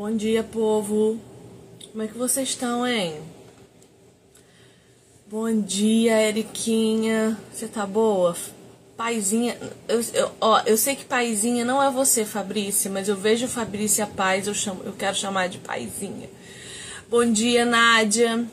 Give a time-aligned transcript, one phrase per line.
[0.00, 1.20] Bom dia, povo.
[1.90, 3.20] Como é que vocês estão, hein?
[5.26, 7.38] Bom dia, Eriquinha.
[7.52, 8.34] Você tá boa?
[8.96, 9.58] Paizinha.
[9.86, 14.06] Eu, eu, ó, eu sei que paizinha não é você, Fabrícia, mas eu vejo Fabrícia
[14.06, 16.30] Paz, eu, chamo, eu quero chamar de paizinha.
[17.10, 18.46] Bom dia, Nádia.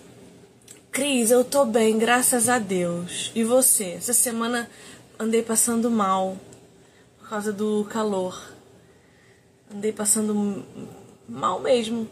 [0.91, 3.31] Cris, eu tô bem, graças a Deus.
[3.33, 3.91] E você?
[3.91, 4.69] Essa semana
[5.17, 6.35] andei passando mal
[7.17, 8.38] por causa do calor.
[9.73, 10.66] Andei passando
[11.27, 12.08] mal mesmo,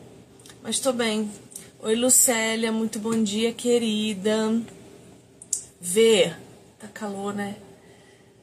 [0.61, 1.31] mas tô bem.
[1.79, 4.61] Oi, Lucélia, muito bom dia, querida.
[5.79, 6.33] Vê,
[6.77, 7.55] tá calor, né?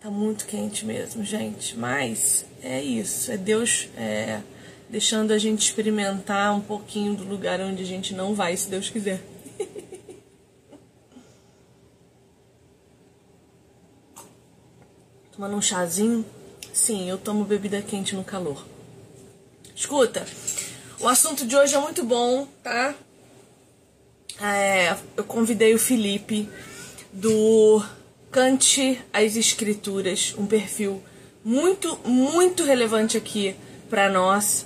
[0.01, 1.77] Tá muito quente mesmo, gente.
[1.77, 4.41] Mas é isso, é Deus é,
[4.89, 8.89] deixando a gente experimentar um pouquinho do lugar onde a gente não vai, se Deus
[8.89, 9.21] quiser.
[15.33, 16.25] Tomando um chazinho?
[16.73, 18.65] Sim, eu tomo bebida quente no calor.
[19.75, 20.25] Escuta,
[21.03, 22.95] o assunto de hoje é muito bom, tá?
[24.41, 26.49] É, eu convidei o Felipe
[27.13, 27.85] do
[28.31, 31.03] Cante as Escrituras, um perfil
[31.45, 33.57] muito, muito relevante aqui
[33.91, 34.65] para nós.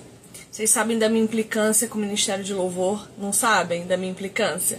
[0.51, 3.09] Vocês sabem da minha implicância com o Ministério de Louvor?
[3.19, 4.79] Não sabem da minha implicância?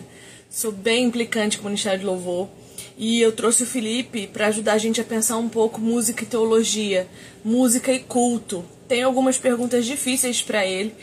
[0.51, 2.47] Sou bem implicante com o Ministério de Louvor.
[2.95, 6.27] E eu trouxe o Felipe para ajudar a gente a pensar um pouco música e
[6.27, 7.07] teologia,
[7.43, 8.63] música e culto.
[8.87, 10.95] Tenho algumas perguntas difíceis para ele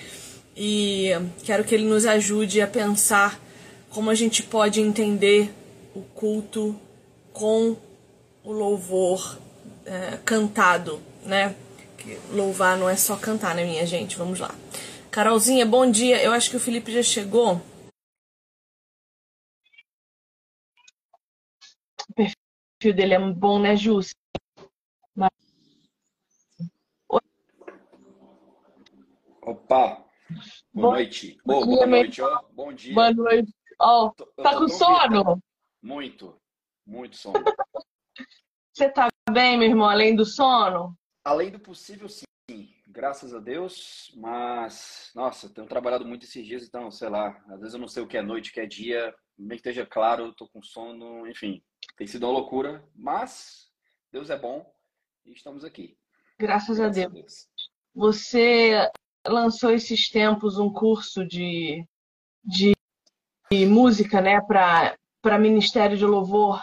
[0.56, 1.10] e
[1.44, 3.40] quero que ele nos ajude a pensar
[3.90, 5.52] como a gente pode entender
[5.94, 6.78] o culto
[7.32, 7.76] com
[8.42, 9.38] o louvor
[9.84, 11.54] é, cantado, né?
[11.98, 14.16] Que louvar não é só cantar, né, minha gente?
[14.16, 14.54] Vamos lá.
[15.10, 16.22] Carolzinha, bom dia.
[16.22, 17.60] Eu acho que o Felipe já chegou.
[22.08, 24.14] O perfil dele é bom, né, Júcia?
[29.46, 30.03] Opa,
[30.72, 31.36] Boa noite.
[31.44, 32.42] Bom oh, dia, boa noite, ó.
[32.52, 32.94] Bom dia.
[32.94, 33.52] Boa noite.
[33.80, 35.42] Ó, oh, tá com sono?
[35.82, 36.40] Muito,
[36.86, 37.34] muito sono.
[38.72, 40.96] Você tá bem, meu irmão, além do sono?
[41.24, 42.24] Além do possível, sim.
[42.86, 47.74] Graças a Deus, mas, nossa, tenho trabalhado muito esses dias, então, sei lá, às vezes
[47.74, 50.32] eu não sei o que é noite, o que é dia, bem que esteja claro,
[50.34, 51.60] tô com sono, enfim,
[51.96, 53.68] tem sido uma loucura, mas
[54.12, 54.64] Deus é bom
[55.24, 55.98] e estamos aqui.
[56.38, 57.06] Graças, Graças a, Deus.
[57.06, 57.48] a Deus.
[57.94, 58.90] Você
[59.26, 61.86] lançou esses tempos um curso de,
[62.44, 62.72] de,
[63.50, 66.62] de música, né, para Ministério de Louvor.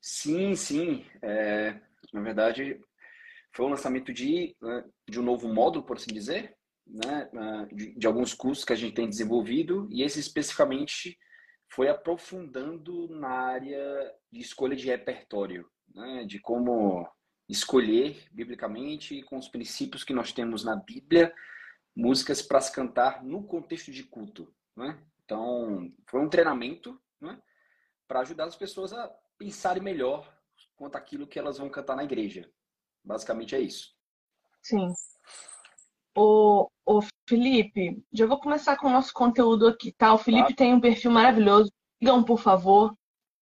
[0.00, 1.04] Sim, sim.
[1.22, 1.80] É,
[2.12, 2.80] na verdade,
[3.54, 7.28] foi o lançamento de, né, de um novo módulo, por assim dizer, né,
[7.72, 11.18] de, de alguns cursos que a gente tem desenvolvido, e esse especificamente
[11.68, 17.08] foi aprofundando na área de escolha de repertório, né, de como
[17.48, 21.34] escolher biblicamente com os princípios que nós temos na Bíblia
[21.94, 24.98] músicas para se cantar no contexto de culto, né?
[25.24, 27.40] Então foi um treinamento, né?
[28.06, 29.08] Para ajudar as pessoas a
[29.38, 30.32] pensarem melhor
[30.76, 32.50] quanto àquilo que elas vão cantar na igreja.
[33.02, 33.94] Basicamente é isso.
[34.62, 34.92] Sim.
[36.16, 40.12] O, o Felipe, já vou começar com o nosso conteúdo aqui, tá?
[40.12, 41.70] O Felipe tem um perfil maravilhoso.
[41.98, 42.94] Sigam, por favor,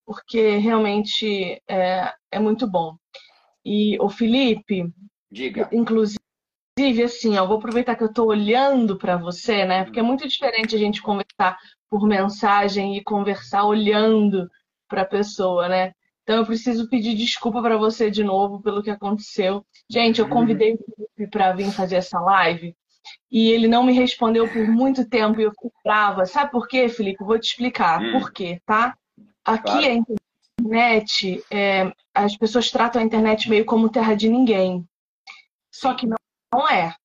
[0.05, 2.95] porque realmente é, é muito bom.
[3.65, 4.91] E o Felipe,
[5.31, 5.69] Diga.
[5.71, 6.19] inclusive,
[7.03, 9.83] assim, eu vou aproveitar que eu estou olhando para você, né?
[9.83, 11.57] Porque é muito diferente a gente conversar
[11.89, 14.49] por mensagem e conversar olhando
[14.87, 15.93] para a pessoa, né?
[16.23, 19.65] Então eu preciso pedir desculpa para você de novo pelo que aconteceu.
[19.89, 22.75] Gente, eu convidei o Felipe para vir fazer essa live
[23.31, 26.25] e ele não me respondeu por muito tempo e eu fiquei brava.
[26.25, 27.23] Sabe por quê, Felipe?
[27.23, 28.01] vou te explicar.
[28.01, 28.11] Hum.
[28.11, 28.95] Por quê, tá?
[29.43, 29.85] Aqui claro.
[29.85, 29.93] é
[30.69, 34.87] internet, é, as pessoas tratam a internet meio como terra de ninguém.
[35.71, 36.17] Só que não,
[36.53, 36.95] não é.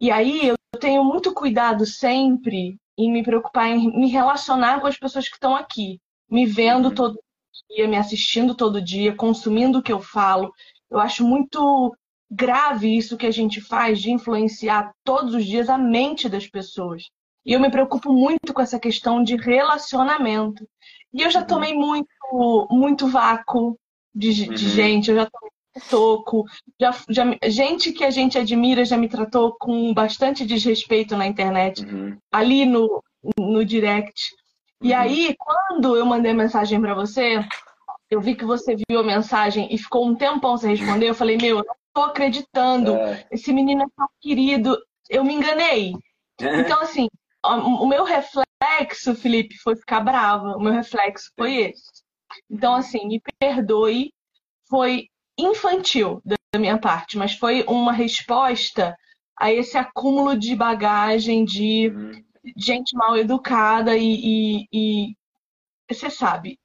[0.00, 4.98] E aí eu tenho muito cuidado sempre em me preocupar em me relacionar com as
[4.98, 6.94] pessoas que estão aqui, me vendo uhum.
[6.94, 7.22] todo
[7.70, 10.52] dia, me assistindo todo dia, consumindo o que eu falo.
[10.90, 11.96] Eu acho muito
[12.30, 17.04] grave isso que a gente faz de influenciar todos os dias a mente das pessoas.
[17.46, 20.68] E eu me preocupo muito com essa questão de relacionamento.
[21.12, 21.46] E eu já uhum.
[21.46, 22.08] tomei muito,
[22.70, 23.78] muito vácuo
[24.14, 24.56] de, de uhum.
[24.56, 25.50] gente, eu já tomei
[25.88, 26.44] toco,
[26.80, 31.84] já, já, gente que a gente admira já me tratou com bastante desrespeito na internet,
[31.84, 32.16] uhum.
[32.32, 33.02] ali no,
[33.38, 34.34] no direct.
[34.82, 34.98] E uhum.
[34.98, 37.44] aí, quando eu mandei mensagem para você,
[38.10, 41.36] eu vi que você viu a mensagem e ficou um tempão sem responder, eu falei,
[41.36, 43.26] meu, eu não tô acreditando, é.
[43.30, 44.78] esse menino é tão querido,
[45.08, 45.94] eu me enganei.
[46.40, 47.08] Então, assim,
[47.44, 50.56] o meu reflexo, Felipe, foi ficar brava.
[50.56, 52.02] O meu reflexo foi esse.
[52.50, 54.12] Então, assim, me perdoe.
[54.68, 55.08] Foi
[55.38, 58.96] infantil da minha parte, mas foi uma resposta
[59.38, 62.12] a esse acúmulo de bagagem, de uhum.
[62.56, 65.16] gente mal educada e, e, e,
[65.88, 66.58] você sabe,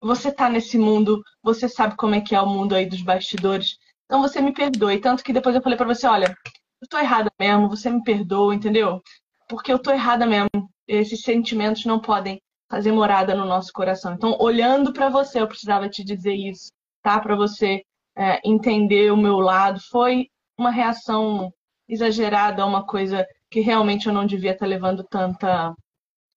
[0.00, 3.78] você tá nesse mundo, você sabe como é que é o mundo aí dos bastidores,
[4.04, 5.00] então você me perdoe.
[5.00, 6.36] Tanto que depois eu falei para você, olha,
[6.80, 9.00] eu tô errada mesmo, você me perdoa, entendeu?
[9.48, 10.48] Porque eu tô errada mesmo.
[10.88, 12.40] Esses sentimentos não podem
[12.70, 14.14] fazer morada no nosso coração.
[14.14, 16.70] Então, olhando para você, eu precisava te dizer isso,
[17.02, 17.20] tá?
[17.20, 17.82] Para você
[18.16, 19.80] é, entender o meu lado.
[19.90, 20.28] Foi
[20.58, 21.52] uma reação
[21.88, 25.74] exagerada uma coisa que realmente eu não devia estar levando tanta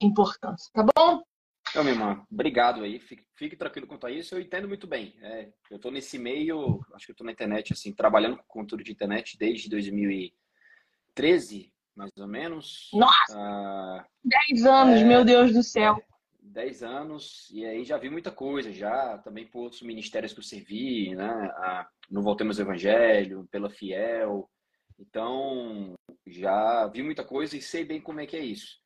[0.02, 1.22] importância, tá bom?
[1.70, 3.00] Então, minha irmã, obrigado aí.
[3.00, 4.36] Fique, fique, tranquilo quanto a isso.
[4.36, 5.16] Eu entendo muito bem.
[5.22, 8.84] É, eu estou nesse meio, acho que eu estou na internet, assim, trabalhando com conteúdo
[8.84, 12.90] de internet desde 2013, mais ou menos.
[12.94, 13.38] Nossa!
[13.38, 15.98] Ah, dez anos, é, meu Deus do céu.
[15.98, 16.04] É,
[16.42, 20.44] dez anos, e aí já vi muita coisa, já também por outros ministérios que eu
[20.44, 21.30] servi, né?
[21.58, 24.50] Ah, no Voltemos ao Evangelho, pela Fiel.
[24.98, 25.94] Então,
[26.26, 28.78] já vi muita coisa e sei bem como é que é isso.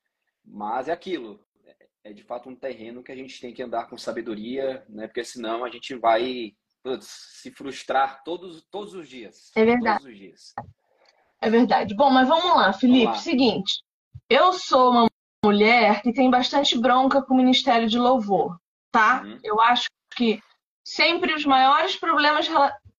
[0.44, 1.40] Mas é aquilo,
[2.02, 5.06] é de fato um terreno que a gente tem que andar com sabedoria, né?
[5.06, 6.52] Porque senão a gente vai
[6.82, 7.06] putz,
[7.40, 9.52] se frustrar todos, todos os dias.
[9.56, 10.00] É verdade.
[10.00, 10.52] Todos os dias.
[11.44, 11.94] É verdade.
[11.94, 13.04] Bom, mas vamos lá, Felipe.
[13.04, 13.22] Vamos lá.
[13.22, 13.82] Seguinte,
[14.30, 15.06] eu sou uma
[15.44, 18.56] mulher que tem bastante bronca com o Ministério de Louvor,
[18.90, 19.22] tá?
[19.22, 19.38] Uhum.
[19.44, 20.40] Eu acho que
[20.82, 22.48] sempre os maiores problemas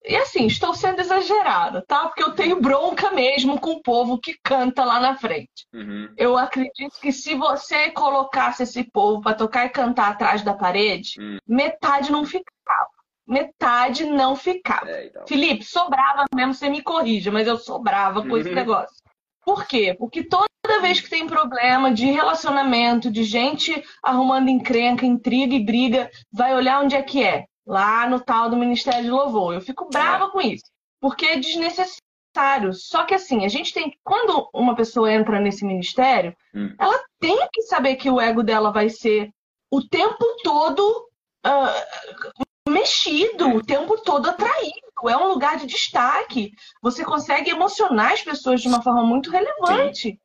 [0.07, 2.07] e assim, estou sendo exagerada, tá?
[2.07, 5.65] Porque eu tenho bronca mesmo com o povo que canta lá na frente.
[5.73, 6.13] Uhum.
[6.15, 11.19] Eu acredito que se você colocasse esse povo para tocar e cantar atrás da parede,
[11.19, 11.39] uhum.
[11.47, 12.94] metade não ficava.
[13.27, 14.89] Metade não ficava.
[14.89, 15.25] É, então.
[15.27, 18.37] Felipe, sobrava mesmo, você me corrija, mas eu sobrava com uhum.
[18.37, 18.95] esse negócio.
[19.43, 19.95] Por quê?
[19.97, 20.47] Porque toda
[20.81, 26.81] vez que tem problema de relacionamento, de gente arrumando encrenca, intriga e briga, vai olhar
[26.81, 29.53] onde é que é lá no tal do Ministério de Louvor.
[29.53, 30.65] Eu fico brava com isso,
[30.99, 32.73] porque é desnecessário.
[32.73, 36.75] Só que assim, a gente tem quando uma pessoa entra nesse ministério, hum.
[36.79, 39.31] ela tem que saber que o ego dela vai ser
[39.71, 41.07] o tempo todo
[41.45, 44.85] uh, mexido, o tempo todo atraído.
[45.07, 46.51] É um lugar de destaque.
[46.81, 50.09] Você consegue emocionar as pessoas de uma forma muito relevante.
[50.09, 50.19] Sim.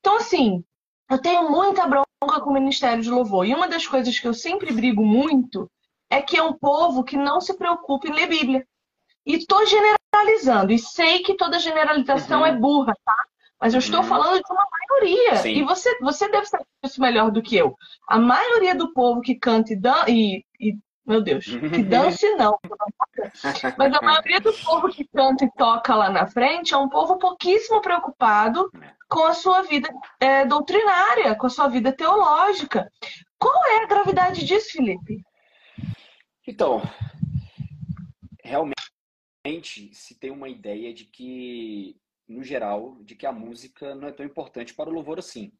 [0.00, 0.64] Então, assim,
[1.10, 3.46] eu tenho muita bronca com o Ministério de Louvor.
[3.46, 5.70] E uma das coisas que eu sempre brigo muito
[6.10, 8.66] é que é um povo que não se preocupa em ler Bíblia.
[9.24, 12.46] E estou generalizando, e sei que toda generalização uhum.
[12.46, 13.14] é burra, tá?
[13.60, 14.06] Mas eu estou uhum.
[14.06, 15.36] falando de uma maioria.
[15.36, 15.50] Sim.
[15.50, 17.76] E você, você deve saber isso melhor do que eu.
[18.08, 22.58] A maioria do povo que canta e, dan e, e meu Deus, que dance não.
[23.78, 27.18] Mas a maioria do povo que canta e toca lá na frente é um povo
[27.18, 28.70] pouquíssimo preocupado
[29.08, 29.88] com a sua vida
[30.20, 32.92] é, doutrinária, com a sua vida teológica.
[33.38, 35.22] Qual é a gravidade disso, Felipe?
[36.46, 36.82] Então,
[38.44, 41.96] realmente se tem uma ideia de que,
[42.28, 45.52] no geral, de que a música não é tão importante para o louvor assim.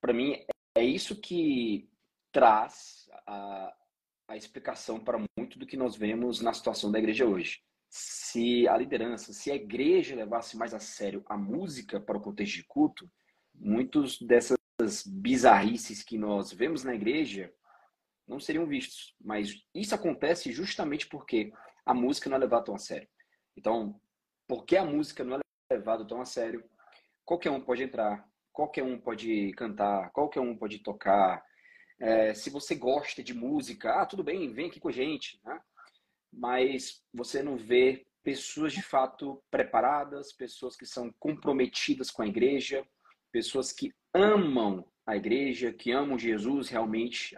[0.00, 0.42] Para mim,
[0.76, 1.88] é isso que
[2.32, 3.72] traz a,
[4.28, 7.60] a explicação para muito do que nós vemos na situação da igreja hoje.
[7.88, 12.54] Se a liderança, se a igreja levasse mais a sério a música para o contexto
[12.54, 13.10] de culto,
[13.54, 14.58] muitos dessas
[15.06, 17.52] bizarrices que nós vemos na igreja
[18.26, 19.14] não seriam vistos.
[19.20, 21.52] Mas isso acontece justamente porque
[21.86, 23.08] a música não é levada tão a sério.
[23.56, 24.00] Então,
[24.48, 26.64] porque a música não é levada tão a sério,
[27.24, 31.44] qualquer um pode entrar, qualquer um pode cantar, qualquer um pode tocar.
[32.00, 35.40] É, se você gosta de música, ah, tudo bem, vem aqui com a gente.
[35.44, 35.60] Né?
[36.32, 42.86] Mas você não vê pessoas de fato preparadas, pessoas que são comprometidas com a igreja,
[43.30, 47.36] pessoas que amam a igreja, que amam Jesus realmente.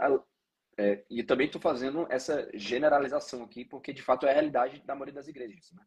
[0.79, 4.95] É, e também estou fazendo essa generalização aqui, porque de fato é a realidade da
[4.95, 5.73] maioria das igrejas.
[5.73, 5.85] Né?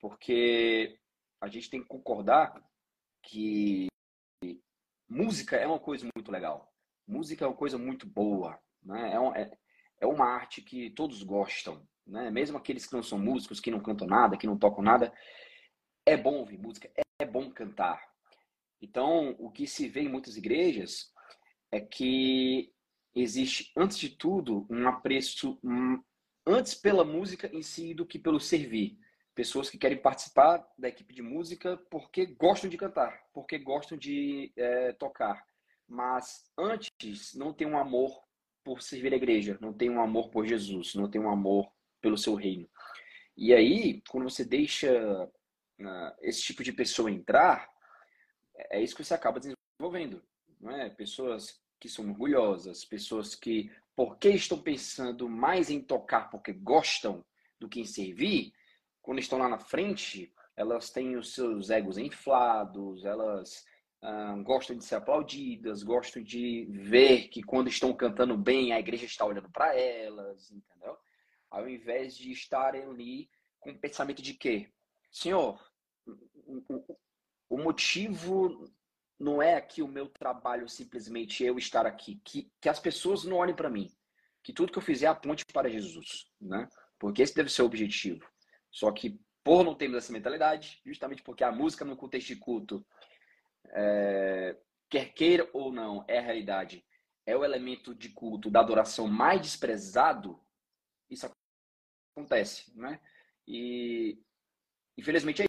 [0.00, 0.98] Porque
[1.40, 2.62] a gente tem que concordar
[3.22, 3.86] que
[5.08, 6.72] música é uma coisa muito legal.
[7.06, 8.58] Música é uma coisa muito boa.
[8.82, 9.14] Né?
[9.14, 9.50] É, um, é,
[10.00, 11.86] é uma arte que todos gostam.
[12.06, 12.30] Né?
[12.30, 15.12] Mesmo aqueles que não são músicos, que não cantam nada, que não tocam nada.
[16.04, 18.00] É bom ouvir música, é bom cantar.
[18.80, 21.12] Então, o que se vê em muitas igrejas
[21.72, 22.72] é que
[23.14, 26.02] existe, antes de tudo, um apreço um,
[26.46, 28.98] antes pela música em si do que pelo servir.
[29.34, 34.52] Pessoas que querem participar da equipe de música porque gostam de cantar, porque gostam de
[34.56, 35.44] é, tocar.
[35.88, 38.22] Mas antes não tem um amor
[38.64, 42.18] por servir a igreja, não tem um amor por Jesus, não tem um amor pelo
[42.18, 42.68] seu reino.
[43.36, 44.90] E aí, quando você deixa
[45.24, 47.70] uh, esse tipo de pessoa entrar,
[48.70, 50.22] é isso que você acaba desenvolvendo.
[50.60, 50.90] Não é?
[50.90, 57.24] Pessoas que são orgulhosas, pessoas que, porque estão pensando mais em tocar porque gostam
[57.60, 58.52] do que em servir,
[59.02, 63.64] quando estão lá na frente, elas têm os seus egos inflados, elas
[64.44, 69.24] gostam de ser aplaudidas, gostam de ver que quando estão cantando bem, a igreja está
[69.24, 70.96] olhando para elas, entendeu?
[71.50, 74.68] Ao invés de estarem ali com o pensamento de que,
[75.10, 75.60] Senhor,
[77.48, 78.70] o, motivo
[79.18, 83.38] não é aqui o meu trabalho simplesmente eu estar aqui, que, que as pessoas não
[83.38, 83.90] olhem para mim,
[84.42, 86.68] que tudo que eu fizer aponte para Jesus, né?
[86.98, 88.24] Porque esse deve ser o objetivo.
[88.70, 92.86] Só que por não termos essa mentalidade, justamente porque a música no contexto de culto,
[93.72, 94.56] é,
[94.90, 96.84] quer queira ou não, é a realidade,
[97.26, 100.40] é o elemento de culto da adoração mais desprezado,
[101.10, 101.28] isso
[102.16, 103.00] acontece, né?
[103.46, 104.18] E
[104.96, 105.46] infelizmente é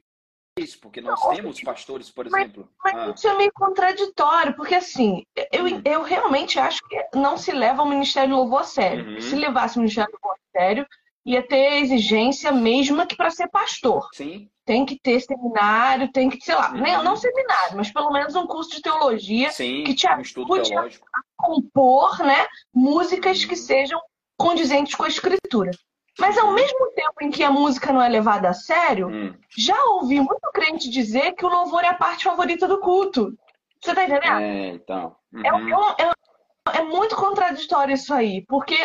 [0.60, 2.70] isso, porque nós não, temos pastores, por mas, exemplo.
[2.84, 3.14] Mas ah.
[3.16, 5.82] isso é meio contraditório, porque assim, eu, hum.
[5.86, 9.06] eu realmente acho que não se leva o Ministério do Louvor a sério.
[9.06, 9.22] Uhum.
[9.22, 10.88] Se levasse o Ministério do Louvor a sério,
[11.28, 14.08] ia ter exigência mesmo que para ser pastor.
[14.14, 14.50] Sim.
[14.66, 16.82] Tem que ter seminário, tem que, sei lá, uhum.
[16.82, 20.80] não, não seminário, mas pelo menos um curso de teologia Sim, que te ajude um
[20.80, 20.90] a
[21.36, 23.50] compor né, músicas uhum.
[23.50, 24.00] que sejam
[24.38, 25.72] condizentes com a escritura.
[26.18, 29.36] Mas ao mesmo tempo em que a música não é levada a sério, hum.
[29.56, 33.38] já ouvi muito crente dizer que o louvor é a parte favorita do culto.
[33.80, 34.42] Você tá entendendo?
[34.42, 35.16] É, então.
[35.46, 35.90] É uhum.
[36.00, 38.76] É, é, é, muito contraditório isso aí, porque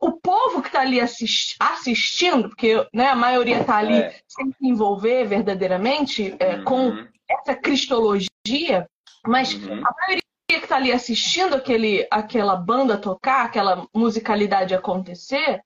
[0.00, 4.18] o povo que está ali assist, assistindo, porque né, a maioria está ali é.
[4.26, 6.64] sem se envolver verdadeiramente é, uhum.
[6.64, 8.88] com essa cristologia,
[9.26, 9.82] mas uhum.
[9.86, 15.62] a maioria que está ali assistindo aquele, aquela banda tocar, aquela musicalidade acontecer,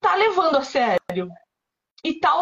[0.00, 1.30] tá levando a sério.
[2.04, 2.38] E tá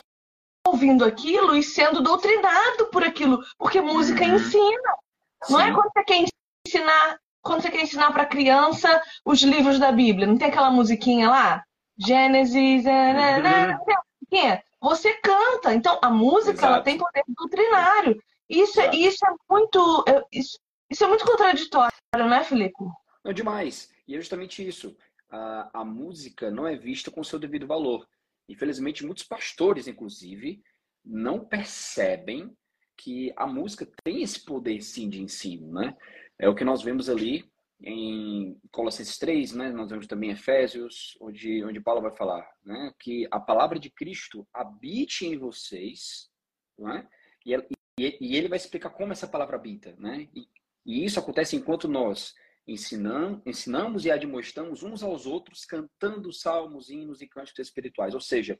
[0.66, 3.42] ouvindo aquilo e sendo doutrinado por aquilo.
[3.56, 4.34] Porque música uhum.
[4.34, 4.96] ensina.
[5.44, 5.52] Sim.
[5.52, 6.24] Não é quando você quer
[6.66, 10.26] ensinar, quando você quer ensinar para criança os livros da Bíblia.
[10.26, 11.64] Não tem aquela musiquinha lá?
[11.98, 12.84] Gênesis.
[12.84, 14.58] Uhum.
[14.80, 15.74] Você canta.
[15.74, 16.66] Então, a música Exato.
[16.66, 18.20] ela tem poder doutrinário.
[18.48, 20.04] Isso, é, isso é muito.
[20.32, 20.58] Isso,
[20.90, 22.84] isso é muito contraditório, né, Felipe?
[23.24, 23.90] Não, demais.
[24.06, 24.96] E é justamente isso
[25.30, 28.06] a, a música não é vista com seu devido valor.
[28.48, 30.62] Infelizmente, muitos pastores, inclusive,
[31.04, 32.56] não percebem
[32.96, 35.94] que a música tem esse poder, sim, de ensino, né?
[36.38, 37.44] É o que nós vemos ali
[37.82, 39.70] em Colossenses 3, né?
[39.70, 42.92] Nós vemos também Efésios, onde, onde Paulo vai falar, né?
[42.98, 46.30] Que a palavra de Cristo habite em vocês,
[46.78, 47.06] né?
[47.44, 47.54] E,
[47.98, 50.28] e, e ele vai explicar como essa palavra habita, né?
[50.34, 50.48] E,
[50.84, 52.34] e isso acontece enquanto nós
[52.66, 58.14] ensinam, ensinamos e admoestamos uns aos outros cantando salmos, hinos e cânticos espirituais.
[58.14, 58.58] Ou seja,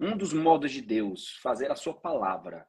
[0.00, 2.66] um dos modos de Deus fazer a sua palavra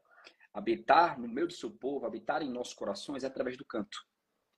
[0.53, 3.97] habitar no meio do seu povo, habitar em nossos corações é através do canto.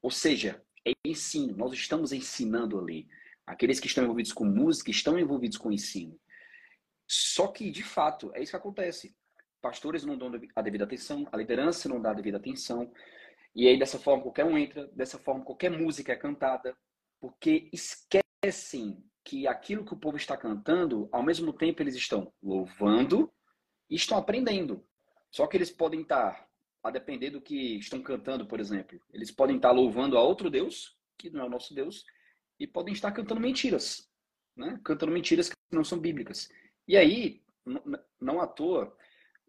[0.01, 3.08] Ou seja, é ensino, nós estamos ensinando ali.
[3.46, 6.20] Aqueles que estão envolvidos com música estão envolvidos com ensino.
[7.08, 9.16] Só que, de fato, é isso que acontece.
[9.62, 12.92] Pastores não dão a devida atenção, a liderança não dá a devida atenção,
[13.58, 16.77] e aí, dessa forma, qualquer um entra, dessa forma, qualquer música é cantada,
[17.20, 23.34] porque esquecem que aquilo que o povo está cantando, ao mesmo tempo eles estão louvando
[23.89, 24.86] e estão aprendendo.
[25.32, 26.47] Só que eles podem estar,
[26.84, 30.98] a depender do que estão cantando, por exemplo, eles podem estar louvando a outro Deus,
[31.17, 32.05] que não é o nosso Deus,
[32.60, 34.10] e podem estar cantando mentiras,
[34.55, 34.79] né?
[34.84, 36.50] cantando mentiras que não são bíblicas.
[36.88, 37.43] E aí,
[38.19, 38.96] não à toa,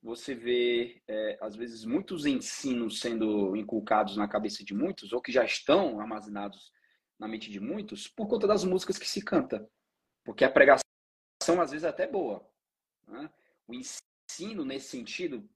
[0.03, 5.33] você vê, é, às vezes, muitos ensinos sendo inculcados na cabeça de muitos, ou que
[5.33, 6.73] já estão armazenados
[7.19, 9.69] na mente de muitos, por conta das músicas que se canta.
[10.25, 10.83] Porque a pregação,
[11.61, 12.49] às vezes, é até boa.
[13.07, 13.31] Né?
[13.67, 15.49] O ensino, nesse sentido,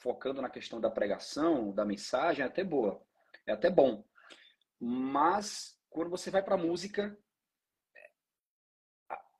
[0.00, 3.00] focando na questão da pregação, da mensagem, é até boa.
[3.46, 4.04] É até bom.
[4.78, 7.16] Mas, quando você vai para a música,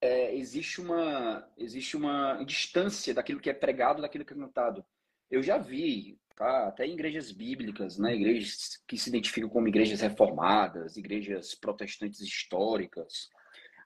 [0.01, 4.85] é, existe uma existe uma distância daquilo que é pregado daquilo que é cantado.
[5.31, 6.69] Eu já vi, tá?
[6.69, 8.15] até em igrejas bíblicas, né?
[8.15, 13.29] igrejas que se identificam como igrejas reformadas, igrejas protestantes históricas,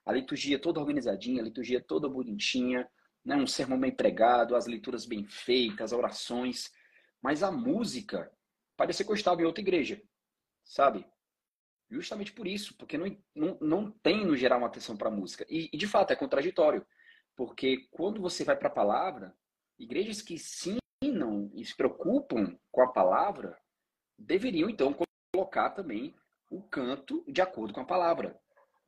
[0.05, 2.87] a liturgia toda organizadinha, a liturgia toda bonitinha,
[3.25, 3.35] né?
[3.35, 6.71] um sermão bem pregado, as leituras bem feitas, as orações,
[7.21, 8.31] mas a música
[8.77, 10.01] parecia que eu estava em outra igreja,
[10.63, 11.05] sabe?
[11.89, 15.45] Justamente por isso, porque não, não, não tem, no geral, uma atenção para a música.
[15.49, 16.85] E, e, de fato, é contraditório.
[17.35, 19.35] Porque quando você vai para a palavra,
[19.77, 23.57] igrejas que ensinam e se preocupam com a palavra,
[24.17, 24.95] deveriam, então,
[25.33, 26.15] colocar também
[26.49, 28.39] o canto de acordo com a palavra.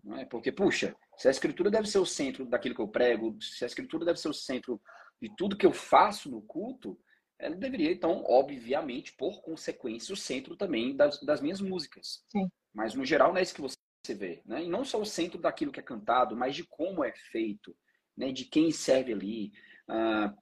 [0.04, 0.26] Não é?
[0.26, 3.68] Porque, puxa, se a escritura deve ser o centro daquilo que eu prego, se a
[3.68, 4.82] escritura deve ser o centro
[5.22, 7.00] de tudo que eu faço no culto,
[7.40, 12.24] ela deveria, então, obviamente, por consequência, o centro também das, das minhas músicas.
[12.30, 12.48] Sim.
[12.74, 14.42] Mas, no geral, não é isso que você vê.
[14.46, 14.64] Né?
[14.64, 17.76] E não só o centro daquilo que é cantado, mas de como é feito,
[18.16, 18.32] né?
[18.32, 19.52] de quem serve ali,
[19.90, 20.36] uh,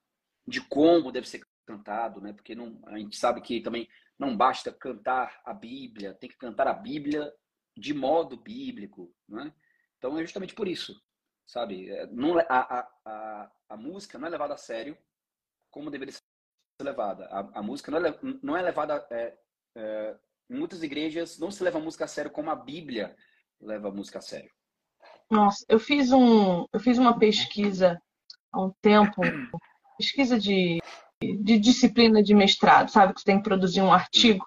[0.46, 2.32] de como deve ser cantado, né?
[2.32, 6.68] Porque não, a gente sabe que também não basta cantar a Bíblia, tem que cantar
[6.68, 7.32] a Bíblia
[7.76, 9.52] de modo bíblico, né?
[9.98, 10.94] Então é justamente por isso,
[11.46, 11.90] sabe?
[11.90, 14.96] É, não, a, a, a, a música não é levada a sério
[15.70, 16.22] como deveria ser
[16.82, 17.26] levada.
[17.26, 19.06] A, a música não é, não é levada.
[19.10, 19.36] É,
[19.76, 20.16] é,
[20.48, 23.16] muitas igrejas não se leva a música a sério como a Bíblia
[23.60, 24.50] leva a música a sério.
[25.30, 28.00] Nossa, eu fiz um, eu fiz uma pesquisa
[28.52, 29.20] há um tempo,
[29.98, 30.78] pesquisa de,
[31.22, 34.46] de disciplina de mestrado, sabe que você tem que produzir um artigo.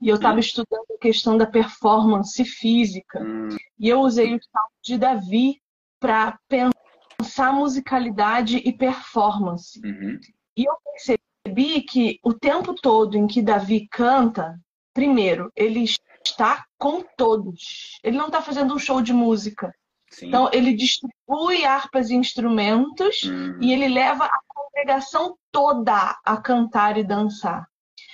[0.00, 3.22] E eu estava estudando a questão da performance física.
[3.22, 3.48] Hum.
[3.78, 5.60] E eu usei o salmo de Davi
[6.00, 9.80] para pensar musicalidade e performance.
[9.84, 10.18] Uhum.
[10.56, 14.58] E eu percebi que o tempo todo em que Davi canta,
[14.94, 15.84] primeiro, ele
[16.24, 17.98] está com todos.
[18.02, 19.74] Ele não está fazendo um show de música.
[20.10, 20.28] Sim.
[20.28, 23.58] Então, ele distribui harpas e instrumentos uhum.
[23.60, 27.66] e ele leva a congregação toda a cantar e dançar.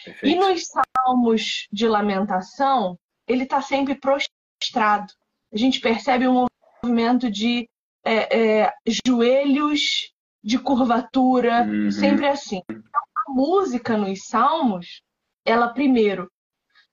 [0.05, 0.37] Perfeito.
[0.37, 5.13] E nos salmos de lamentação, ele está sempre prostrado.
[5.53, 6.47] A gente percebe um
[6.83, 7.69] movimento de
[8.05, 8.73] é, é,
[9.07, 11.91] joelhos, de curvatura, uhum.
[11.91, 12.63] sempre assim.
[12.69, 15.03] Então, a música nos salmos,
[15.45, 16.31] ela primeiro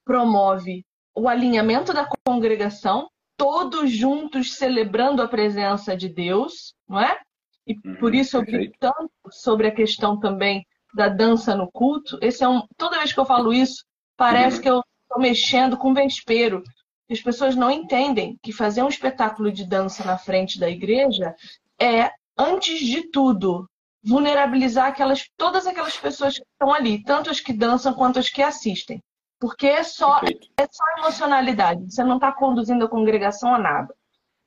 [0.06, 3.10] promove o alinhamento da congregação,
[3.40, 7.18] todos juntos celebrando a presença de Deus, não é?
[7.66, 12.20] E uhum, por isso eu grito tanto sobre a questão também da dança no culto.
[12.22, 13.86] Esse é um, toda vez que eu falo isso,
[14.18, 14.62] parece uhum.
[14.62, 16.62] que eu estou mexendo com vespero.
[17.10, 21.34] As pessoas não entendem que fazer um espetáculo de dança na frente da igreja
[21.82, 23.70] é, antes de tudo,
[24.04, 28.42] vulnerabilizar aquelas, todas aquelas pessoas que estão ali, tanto as que dançam quanto as que
[28.42, 29.02] assistem.
[29.40, 30.20] Porque é só,
[30.58, 33.96] é só emocionalidade, você não está conduzindo a congregação a nada.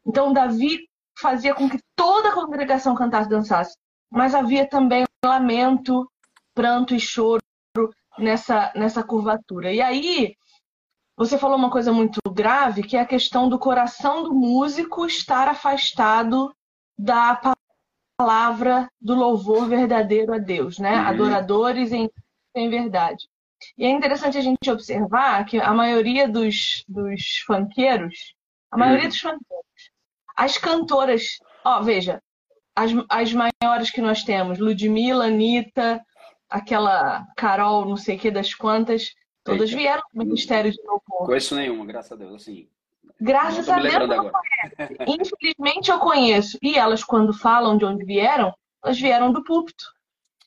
[0.07, 3.77] Então, Davi fazia com que toda a congregação cantasse e dançasse,
[4.11, 6.11] mas havia também lamento,
[6.55, 7.41] pranto e choro
[8.19, 9.73] nessa, nessa curvatura.
[9.73, 10.35] E aí,
[11.17, 15.49] você falou uma coisa muito grave, que é a questão do coração do músico estar
[15.49, 16.55] afastado
[16.99, 17.41] da
[18.19, 21.01] palavra do louvor verdadeiro a Deus, né?
[21.01, 21.07] Uhum.
[21.07, 22.11] Adoradores em,
[22.55, 23.29] em verdade.
[23.77, 28.35] E é interessante a gente observar que a maioria dos, dos funkeiros,
[28.71, 29.09] a maioria uhum.
[29.09, 29.91] dos funkeiros,
[30.37, 32.23] as cantoras, ó, veja,
[32.75, 36.03] as, as maiores que nós temos, Ludmilla, Anitta,
[36.49, 39.81] aquela Carol, não sei o que das quantas, todas Eita.
[39.81, 41.27] vieram do Ministério de Louvor.
[41.27, 42.69] Conheço nenhuma, graças a Deus, assim.
[43.21, 44.33] Graças a Deus eu
[45.07, 46.59] Infelizmente eu conheço.
[46.61, 49.85] E elas, quando falam de onde vieram, elas vieram do púlpito.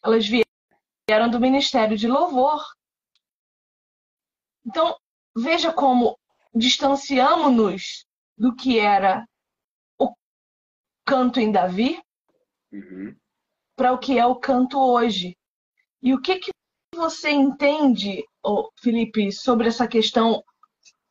[0.03, 2.61] Elas vieram do Ministério de Louvor.
[4.65, 4.97] Então,
[5.35, 6.17] veja como
[6.53, 8.05] distanciamos-nos
[8.37, 9.27] do que era
[9.99, 10.13] o
[11.05, 12.01] canto em Davi
[12.71, 13.15] uhum.
[13.75, 15.37] para o que é o canto hoje.
[16.01, 16.51] E o que, que
[16.95, 18.23] você entende,
[18.81, 20.43] Felipe, sobre essa questão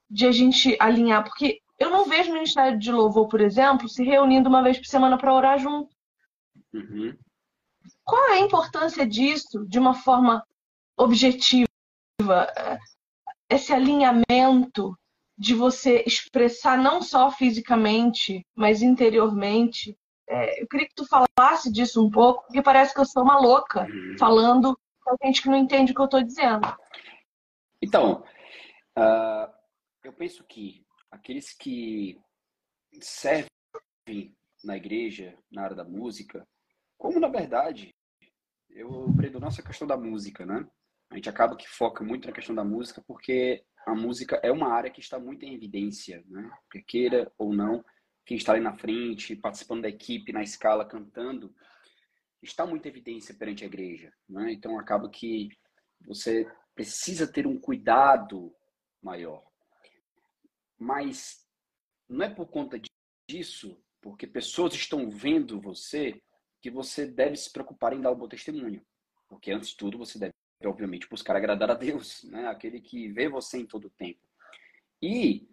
[0.08, 1.24] de a gente alinhar?
[1.24, 4.86] Porque eu não vejo o Ministério de Louvor, por exemplo, se reunindo uma vez por
[4.86, 5.94] semana para orar junto.
[6.72, 7.16] Uhum.
[8.02, 10.46] Qual é a importância disso de uma forma
[10.96, 11.66] objetiva?
[13.48, 14.96] Esse alinhamento
[15.36, 19.96] de você expressar não só fisicamente, mas interiormente.
[20.28, 23.38] É, eu queria que tu falasse disso um pouco, porque parece que eu sou uma
[23.38, 24.16] louca uhum.
[24.18, 24.74] falando
[25.18, 26.66] tem gente que não entende o que eu estou dizendo.
[27.82, 28.24] Então,
[28.98, 29.52] uh,
[30.02, 32.18] eu penso que aqueles que
[33.00, 36.46] servem na igreja, na área da música,
[36.96, 37.94] como na verdade,
[38.70, 40.66] eu aprendo nossa questão da música, né?
[41.14, 44.72] A gente acaba que foca muito na questão da música porque a música é uma
[44.72, 46.50] área que está muito em evidência, né?
[46.68, 47.84] Quer queira ou não,
[48.26, 51.54] quem está ali na frente, participando da equipe, na escala, cantando,
[52.42, 54.12] está muito em evidência perante a igreja.
[54.28, 54.54] Né?
[54.54, 55.50] Então, acaba que
[56.04, 58.52] você precisa ter um cuidado
[59.00, 59.40] maior.
[60.76, 61.46] Mas
[62.08, 62.76] não é por conta
[63.30, 66.20] disso, porque pessoas estão vendo você,
[66.60, 68.84] que você deve se preocupar em dar um bom testemunho.
[69.28, 70.33] Porque, antes de tudo, você deve,
[70.66, 72.46] obviamente, buscar agradar a Deus, né?
[72.46, 74.20] aquele que vê você em todo o tempo.
[75.00, 75.48] E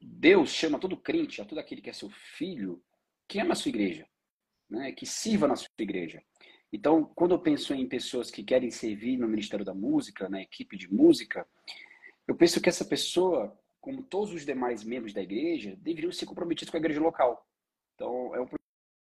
[0.00, 2.82] Deus chama todo crente, a todo aquele que é seu filho,
[3.28, 4.08] que ama a sua igreja,
[4.68, 4.92] né?
[4.92, 6.22] que sirva na sua igreja.
[6.72, 10.76] Então, quando eu penso em pessoas que querem servir no Ministério da Música, na equipe
[10.76, 11.46] de música,
[12.26, 16.70] eu penso que essa pessoa, como todos os demais membros da igreja, deveriam ser comprometidos
[16.70, 17.46] com a igreja local.
[17.94, 18.48] Então, é o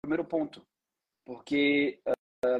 [0.02, 0.66] primeiro ponto.
[1.26, 2.02] Porque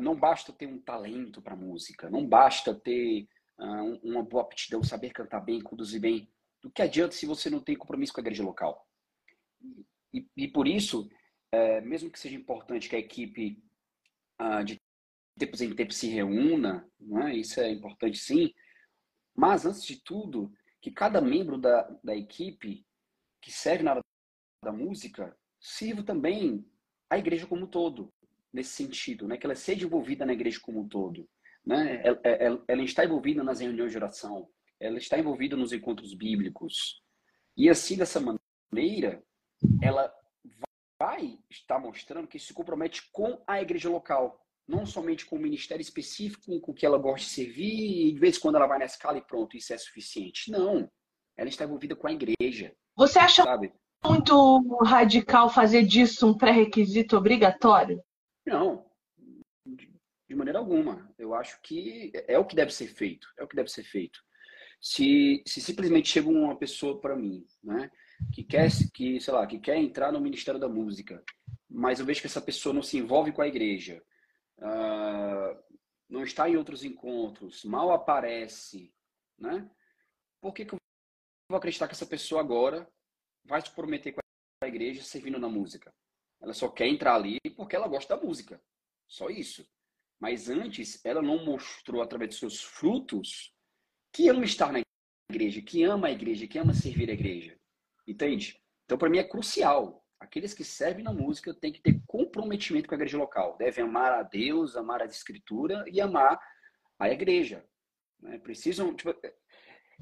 [0.02, 5.12] não basta ter um talento para música, não basta ter uh, uma boa aptidão, saber
[5.12, 6.30] cantar bem, conduzir bem.
[6.62, 8.88] Do que adianta se você não tem compromisso com a igreja local?
[10.14, 11.10] E, e por isso,
[11.54, 13.62] uh, mesmo que seja importante que a equipe
[14.42, 14.80] uh, de
[15.38, 16.88] tempos em tempos se reúna,
[17.26, 17.36] é?
[17.36, 18.54] isso é importante sim,
[19.36, 22.86] mas antes de tudo, que cada membro da, da equipe
[23.42, 24.04] que serve na área
[24.64, 26.66] da música sirva também
[27.10, 28.14] a igreja como um todo,
[28.54, 29.38] nesse sentido, né?
[29.38, 31.28] que ela seja envolvida na igreja como um todo.
[31.66, 32.02] Né?
[32.04, 34.48] Ela, ela, ela está envolvida nas reuniões de oração,
[34.80, 37.02] ela está envolvida nos encontros bíblicos.
[37.58, 38.22] E assim, dessa
[38.72, 39.24] maneira,
[39.82, 40.14] ela
[41.00, 45.82] vai estar mostrando que se compromete com a igreja local, não somente com o ministério
[45.82, 48.86] específico com que ela gosta de servir e de vez em quando ela vai na
[48.86, 50.52] escala e pronto, isso é suficiente.
[50.52, 50.90] Não.
[51.36, 52.74] Ela está envolvida com a igreja.
[52.96, 53.74] Você acha sabe?
[54.06, 58.02] muito radical fazer disso um pré-requisito obrigatório?
[58.46, 58.86] Não.
[59.66, 61.14] De maneira alguma.
[61.18, 63.28] Eu acho que é o que deve ser feito.
[63.38, 64.20] É o que deve ser feito.
[64.82, 67.90] Se, se simplesmente chega uma pessoa para mim, né,
[68.34, 71.24] que quer, que, sei lá, que quer entrar no Ministério da Música,
[71.70, 74.04] mas eu vejo que essa pessoa não se envolve com a igreja,
[74.60, 75.64] uh,
[76.10, 78.94] não está em outros encontros, mal aparece,
[79.40, 79.70] né?
[80.42, 80.80] Por que, que eu
[81.50, 82.88] vou acreditar que essa pessoa agora
[83.46, 84.20] vai se prometer com
[84.64, 85.94] a igreja servindo na música?
[86.44, 88.62] Ela só quer entrar ali porque ela gosta da música.
[89.08, 89.66] Só isso.
[90.20, 93.56] Mas antes, ela não mostrou através de seus frutos
[94.12, 94.82] que ama estar na
[95.32, 97.58] igreja, que ama a igreja, que ama servir a igreja.
[98.08, 98.62] Entende?
[98.86, 102.96] Então, para mim, é crucial aqueles que servem na música têm que ter comprometimento com
[102.96, 103.58] a igreja local.
[103.58, 106.40] Devem amar a Deus, amar a escritura e amar
[106.98, 107.64] a igreja.
[108.20, 108.40] Né?
[108.40, 109.14] Precisam, tipo,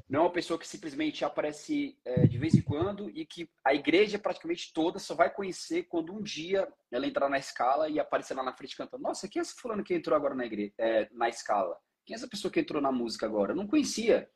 [0.09, 3.73] não é uma pessoa que simplesmente aparece é, de vez em quando e que a
[3.73, 8.33] igreja praticamente toda só vai conhecer quando um dia ela entrar na escala e aparecer
[8.33, 9.03] lá na frente cantando.
[9.03, 11.77] Nossa, quem é esse fulano que entrou agora na, igreja, é, na escala?
[12.05, 13.51] Quem é essa pessoa que entrou na música agora?
[13.51, 14.29] Eu não conhecia.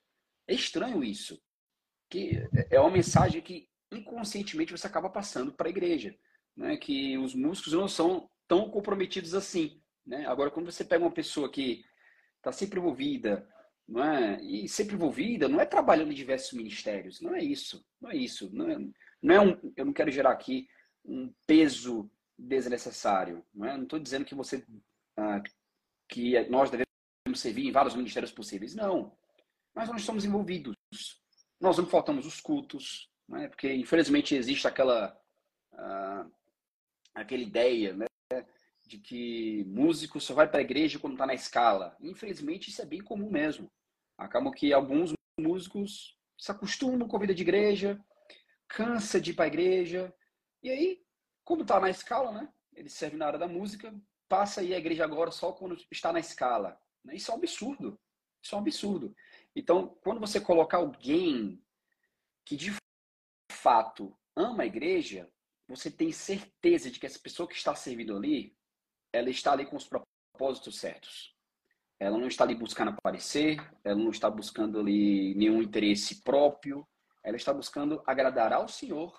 [0.47, 1.41] É estranho isso.
[2.09, 6.15] Que é uma mensagem que inconscientemente você acaba passando para a igreja,
[6.55, 6.77] né?
[6.77, 10.25] Que os músicos não são tão comprometidos assim, né?
[10.27, 11.83] Agora, quando você pega uma pessoa que
[12.37, 13.47] está sempre envolvida,
[13.87, 14.41] não é?
[14.41, 18.49] E sempre envolvida, não é trabalhando em diversos ministérios, não é isso, não é isso,
[18.53, 18.77] não é,
[19.21, 20.67] não é um, eu não quero gerar aqui
[21.03, 23.79] um peso desnecessário, não é?
[23.79, 24.65] Estou dizendo que você
[25.17, 25.41] ah,
[26.09, 29.15] que nós devemos servir em vários ministérios possíveis, não.
[29.73, 30.75] Mas nós estamos envolvidos.
[31.59, 33.47] Nós não faltamos os cultos, né?
[33.47, 35.17] porque infelizmente existe aquela
[35.73, 36.31] uh,
[37.13, 38.05] aquela ideia né?
[38.85, 41.95] De que músico só vai para a igreja quando está na escala.
[41.99, 43.71] Infelizmente isso é bem comum mesmo.
[44.17, 47.99] Acaba que alguns músicos se acostumam com a vida de igreja,
[48.67, 50.13] cansa de ir para a igreja,
[50.61, 51.05] e aí,
[51.43, 52.49] como está na escala, né?
[52.73, 53.93] ele serve na área da música,
[54.27, 56.79] passa a igreja agora só quando está na escala.
[57.03, 57.15] Né?
[57.15, 57.99] Isso é um absurdo.
[58.41, 59.15] Isso é um absurdo.
[59.55, 61.63] Então, quando você colocar alguém
[62.43, 62.73] que de
[63.51, 65.31] fato ama a igreja,
[65.67, 68.55] você tem certeza de que essa pessoa que está servindo ali,
[69.15, 71.33] ela está ali com os propósitos certos.
[71.99, 76.85] Ela não está ali buscando aparecer, ela não está buscando ali nenhum interesse próprio,
[77.23, 79.17] ela está buscando agradar ao Senhor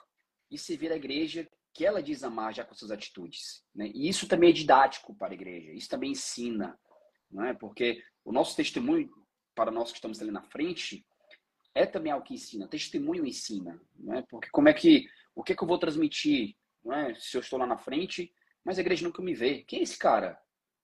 [0.51, 3.65] e servir a igreja que ela diz amar já com suas atitudes.
[3.75, 3.91] Né?
[3.95, 6.79] E isso também é didático para a igreja, isso também ensina,
[7.31, 7.55] não é?
[7.55, 9.11] porque o nosso testemunho,
[9.55, 11.07] para nós que estamos ali na frente,
[11.75, 12.69] é também algo que ensina.
[12.69, 14.25] Testemunho ensina, né?
[14.31, 17.15] Porque como é que, o que, é que eu vou transmitir, não é?
[17.15, 18.33] Se eu estou lá na frente,
[18.67, 19.63] mas a igreja nunca me vê.
[19.63, 20.37] Quem é esse cara?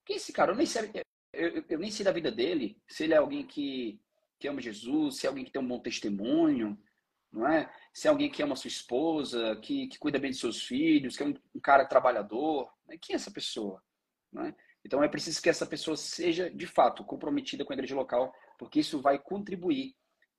[0.06, 0.52] Quem é esse cara?
[0.52, 0.88] Eu nem sei,
[1.32, 2.80] eu, eu, nem sei da vida dele.
[2.86, 4.00] Se ele é alguém que,
[4.38, 6.80] que ama Jesus, se é alguém que tem um bom testemunho,
[7.32, 7.68] não é?
[7.92, 11.24] Se é alguém que ama sua esposa, que, que cuida bem de seus filhos, que
[11.24, 12.96] é um, um cara trabalhador, né?
[13.02, 13.82] quem é essa pessoa?
[14.32, 14.54] Não é?
[14.84, 18.78] Então é preciso que essa pessoa seja de fato comprometida com a igreja local, porque
[18.78, 19.96] isso vai contribuir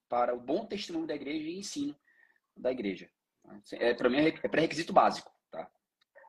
[0.07, 1.93] para o bom testemunho da igreja e ensino
[2.55, 3.09] da igreja.
[3.73, 5.29] É, para mim é, é pré-requisito básico.
[5.51, 5.69] Tá?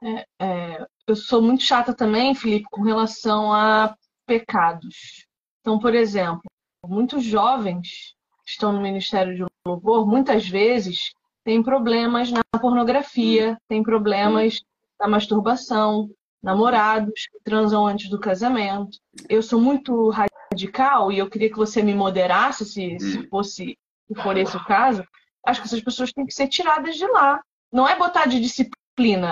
[0.02, 3.94] É, é, eu sou muito chata também, Felipe, com relação a
[4.26, 5.26] pecados.
[5.60, 6.42] Então, por exemplo,
[6.84, 8.14] muitos jovens
[8.44, 11.12] que estão no Ministério de Louvor, muitas vezes,
[11.44, 14.62] têm problemas na pornografia, têm problemas
[14.98, 16.10] na masturbação,
[16.42, 18.98] namorados que transam antes do casamento.
[19.28, 23.26] Eu sou muito radical e eu queria que você me moderasse se, se hum.
[23.30, 25.02] fosse se for esse o caso.
[25.46, 27.40] Acho que essas pessoas têm que ser tiradas de lá.
[27.72, 28.83] Não é botar de disciplina,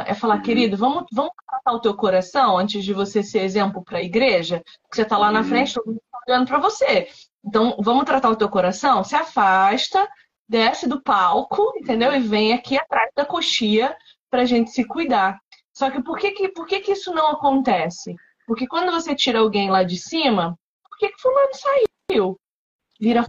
[0.07, 0.43] é falar, uhum.
[0.43, 4.63] querido, vamos, vamos tratar o teu coração antes de você ser exemplo para a igreja,
[4.91, 5.47] que você está lá na uhum.
[5.47, 7.09] frente, todo mundo tá olhando para você.
[7.45, 9.05] Então, vamos tratar o teu coração?
[9.05, 10.09] Se afasta,
[10.49, 12.13] desce do palco, entendeu?
[12.13, 13.97] E vem aqui atrás da coxia
[14.31, 15.39] para a gente se cuidar.
[15.73, 18.15] Só que por que, que, por que, que isso não acontece?
[18.47, 22.41] Porque quando você tira alguém lá de cima, por que, que fulano saiu?
[23.01, 23.25] Vira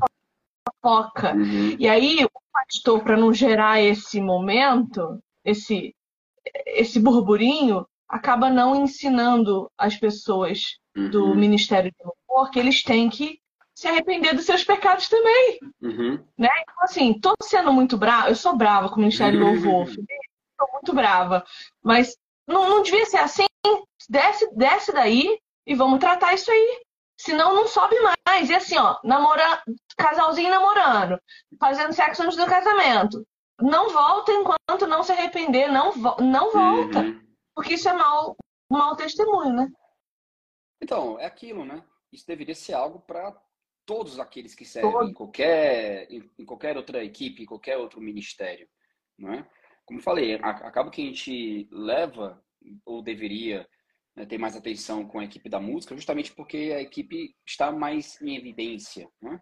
[0.83, 1.33] fofoca.
[1.33, 1.75] Uhum.
[1.79, 5.95] E aí, o pastor, para não gerar esse momento, esse,
[6.65, 11.35] esse burburinho, acaba não ensinando as pessoas do uhum.
[11.35, 13.39] Ministério de Louvor que eles têm que
[13.75, 15.59] se arrepender dos seus pecados também.
[15.81, 16.23] Uhum.
[16.37, 16.49] Né?
[16.61, 20.71] Então, assim, tô sendo muito brava, eu sou brava com o Ministério do Louvor, estou
[20.73, 21.43] muito brava,
[21.81, 22.15] mas
[22.47, 23.45] não, não devia ser assim.
[24.09, 26.83] Desce, desce daí e vamos tratar isso aí.
[27.17, 27.95] Senão não sobe
[28.27, 28.49] mais.
[28.49, 29.63] E assim, ó, namora,
[29.97, 31.19] casalzinho namorando,
[31.59, 33.25] fazendo sexo antes do casamento.
[33.63, 36.99] Não volta enquanto não se arrepender, não, não volta.
[36.99, 37.21] Uhum.
[37.55, 38.35] Porque isso é mau,
[38.69, 39.71] mau testemunho, né?
[40.81, 41.81] Então, é aquilo, né?
[42.11, 43.33] Isso deveria ser algo para
[43.85, 48.67] todos aqueles que servem em qualquer, em, qualquer outra equipe, em qualquer outro ministério,
[49.17, 49.49] não é?
[49.85, 52.43] Como falei, acaba que a gente leva
[52.85, 53.65] ou deveria
[54.13, 58.21] né, ter mais atenção com a equipe da música, justamente porque a equipe está mais
[58.21, 59.41] em evidência, né?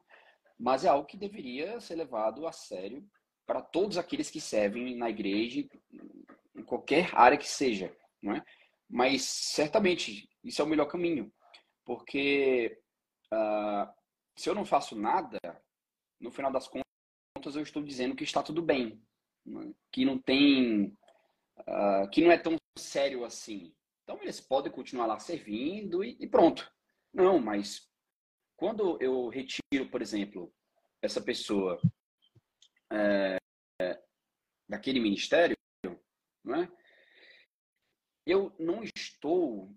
[0.59, 3.03] Mas é algo que deveria ser levado a sério
[3.51, 5.67] para todos aqueles que servem na igreja,
[6.55, 8.45] em qualquer área que seja, não é?
[8.89, 11.29] Mas certamente isso é o melhor caminho,
[11.83, 12.81] porque
[13.33, 13.91] uh,
[14.37, 15.37] se eu não faço nada,
[16.17, 19.03] no final das contas eu estou dizendo que está tudo bem,
[19.45, 19.73] né?
[19.91, 20.97] que não tem,
[21.59, 23.75] uh, que não é tão sério assim.
[24.03, 26.71] Então eles podem continuar lá servindo e, e pronto.
[27.13, 27.85] Não, mas
[28.55, 30.53] quando eu retiro, por exemplo,
[31.01, 31.77] essa pessoa
[32.91, 33.40] é,
[34.71, 35.55] daquele ministério,
[36.43, 36.71] não é?
[38.25, 39.75] eu não estou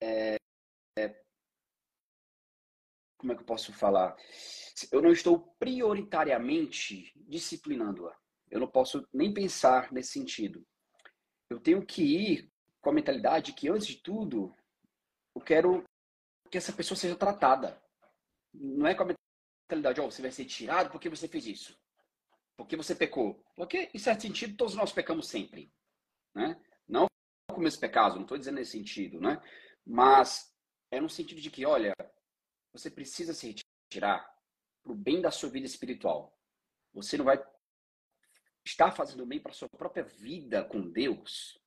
[0.00, 0.36] é,
[3.24, 4.14] como é que eu posso falar?
[4.92, 8.14] Eu não estou prioritariamente disciplinando-a.
[8.50, 10.62] Eu não posso nem pensar nesse sentido.
[11.48, 14.54] Eu tenho que ir com a mentalidade que, antes de tudo,
[15.34, 15.82] eu quero
[16.50, 17.82] que essa pessoa seja tratada.
[18.52, 19.14] Não é com a
[19.70, 21.74] mentalidade, ó, oh, você vai ser tirado porque você fez isso.
[22.56, 23.42] Porque você pecou.
[23.56, 25.72] Porque, em certo sentido, todos nós pecamos sempre.
[26.34, 26.60] Né?
[26.88, 27.06] Não
[27.52, 29.40] com meus pecados, não estou dizendo nesse sentido, né?
[29.86, 30.52] Mas
[30.90, 31.94] é no sentido de que, olha,
[32.72, 33.54] você precisa se
[33.86, 34.28] retirar
[34.82, 36.36] para o bem da sua vida espiritual.
[36.92, 37.40] Você não vai
[38.66, 41.60] estar fazendo bem para a sua própria vida com Deus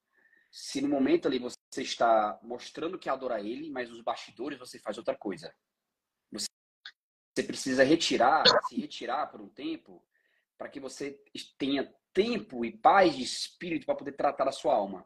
[0.52, 4.98] se no momento ali você está mostrando que adora Ele, mas nos bastidores você faz
[4.98, 5.54] outra coisa.
[6.32, 10.04] Você precisa retirar, se retirar por um tempo,
[10.58, 11.22] para que você
[11.58, 15.06] tenha tempo e paz de espírito para poder tratar a sua alma.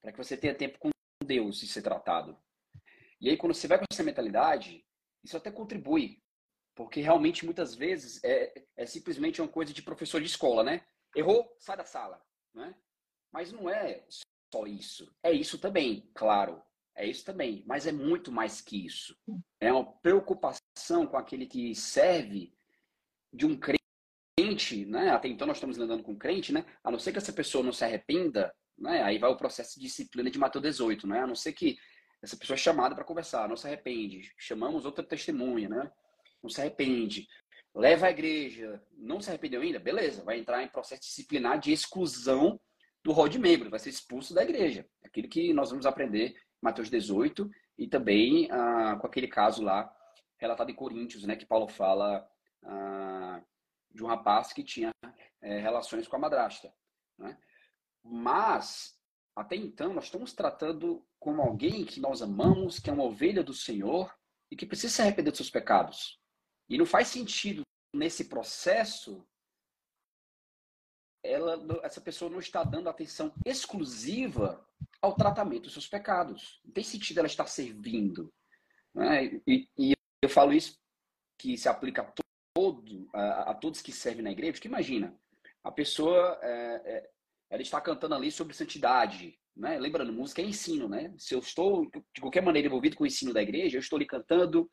[0.00, 0.90] Para que você tenha tempo com
[1.24, 2.38] Deus e ser tratado.
[3.20, 4.84] E aí, quando você vai com essa mentalidade,
[5.22, 6.22] isso até contribui,
[6.74, 10.84] porque realmente muitas vezes é, é simplesmente uma coisa de professor de escola, né?
[11.16, 12.22] Errou, sai da sala,
[12.54, 12.74] né?
[13.32, 14.04] Mas não é
[14.52, 15.12] só isso.
[15.22, 16.62] É isso também, claro.
[16.96, 19.18] É isso também, mas é muito mais que isso.
[19.58, 22.56] É uma preocupação com aquele que serve
[23.32, 23.82] de um crente,
[24.86, 25.10] né?
[25.10, 26.64] Até então nós estamos lidando com crente, né?
[26.82, 29.02] A não ser que essa pessoa não se arrependa, né?
[29.02, 31.20] Aí vai o processo de disciplina de Mateus 18, né?
[31.20, 31.76] A não ser que
[32.22, 34.32] essa pessoa é chamada para conversar, não se arrepende.
[34.38, 35.90] Chamamos outra testemunha, né?
[36.42, 37.28] Não se arrepende.
[37.74, 39.78] Leva à igreja, não se arrependeu ainda?
[39.78, 42.58] Beleza, vai entrar em processo disciplinar de exclusão
[43.02, 44.86] do rol de membro, vai ser expulso da igreja.
[45.04, 49.92] Aquilo que nós vamos aprender Mateus 18 e também ah, com aquele caso lá
[50.38, 51.36] relatado em Coríntios, né?
[51.36, 52.26] Que Paulo fala
[52.64, 53.42] ah,
[53.94, 54.90] de um rapaz que tinha
[55.40, 56.74] é, relações com a madrasta.
[57.18, 57.38] Né?
[58.02, 58.98] Mas
[59.36, 63.54] até então, nós estamos tratando como alguém que nós amamos, que é uma ovelha do
[63.54, 64.14] Senhor
[64.50, 66.20] e que precisa se arrepender dos seus pecados.
[66.68, 69.26] E não faz sentido nesse processo
[71.22, 74.64] ela, essa pessoa não está dando atenção exclusiva
[75.00, 76.60] ao tratamento dos seus pecados.
[76.62, 78.32] Não tem sentido ela estar servindo.
[78.94, 79.40] Né?
[79.46, 80.78] E, e, eu falo isso
[81.38, 82.23] que se aplica a,
[82.54, 85.14] todo, a, a, todos que servem na igreja, porque imagina,
[85.62, 87.10] a pessoa é, é,
[87.50, 89.78] ela está cantando ali sobre santidade, né?
[89.78, 91.12] Lembrando, música é ensino, né?
[91.18, 94.06] Se eu estou de qualquer maneira envolvido com o ensino da igreja, eu estou ali
[94.06, 94.70] cantando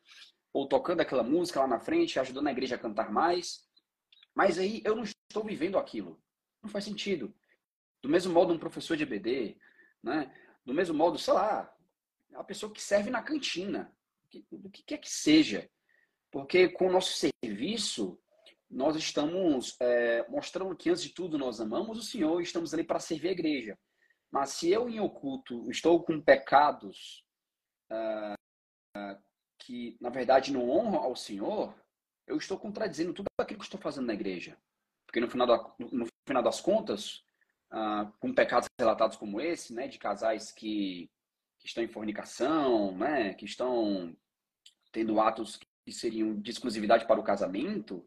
[0.52, 3.66] ou tocando aquela música lá na frente, ajudando a igreja a cantar mais.
[4.34, 6.22] Mas aí eu não estou vivendo aquilo.
[6.62, 7.34] Não faz sentido.
[8.02, 9.56] Do mesmo modo um professor de EBD,
[10.02, 10.32] né?
[10.64, 11.72] Do mesmo modo, sei lá,
[12.34, 13.94] a pessoa que serve na cantina,
[14.50, 15.68] do que quer que seja.
[16.32, 18.18] Porque com o nosso serviço,
[18.70, 22.82] nós estamos é, mostrando que, antes de tudo, nós amamos o Senhor e estamos ali
[22.82, 23.78] para servir a igreja.
[24.30, 27.22] Mas se eu, em oculto, estou com pecados
[27.92, 29.22] uh,
[29.58, 31.74] que, na verdade, não honram ao Senhor,
[32.26, 34.56] eu estou contradizendo tudo aquilo que estou fazendo na igreja.
[35.06, 37.22] Porque, no final, no final das contas,
[37.70, 41.10] uh, com pecados relatados como esse, né, de casais que,
[41.58, 44.16] que estão em fornicação, né, que estão
[44.90, 48.06] tendo atos que seriam de exclusividade para o casamento,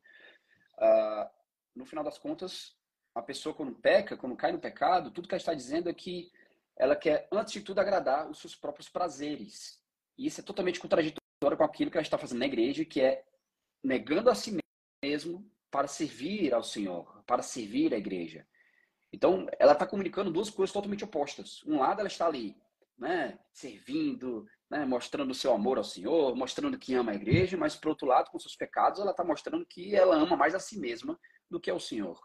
[0.78, 1.30] Uh,
[1.76, 2.76] no final das contas,
[3.14, 6.32] a pessoa quando peca, quando cai no pecado, tudo que ela está dizendo é que
[6.78, 9.82] ela quer, antes de tudo, agradar os seus próprios prazeres.
[10.18, 13.24] E isso é totalmente contraditório com aquilo que ela está fazendo na igreja, que é
[13.84, 14.58] negando a si
[15.04, 18.46] mesmo para servir ao Senhor, para servir a igreja.
[19.12, 21.64] Então, ela está comunicando duas coisas totalmente opostas.
[21.66, 22.58] Um lado, ela está ali,
[22.98, 27.78] né, servindo, né, mostrando o seu amor ao Senhor, mostrando que ama a igreja, mas,
[27.78, 30.78] por outro lado, com seus pecados, ela está mostrando que ela ama mais a si
[30.78, 31.18] mesma
[31.50, 32.20] do que ao Senhor.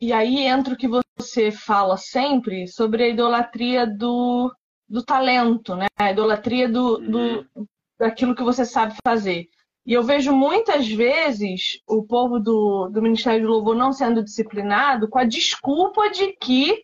[0.00, 4.50] E aí entra o que você fala sempre sobre a idolatria do,
[4.88, 5.88] do talento, né?
[5.94, 7.10] A idolatria do, uhum.
[7.54, 9.50] do, daquilo que você sabe fazer.
[9.84, 15.06] E eu vejo muitas vezes o povo do, do Ministério do Louvor não sendo disciplinado
[15.06, 16.82] com a desculpa de que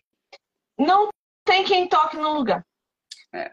[0.77, 1.09] não
[1.43, 2.63] tem quem toque no lugar.
[3.33, 3.51] É.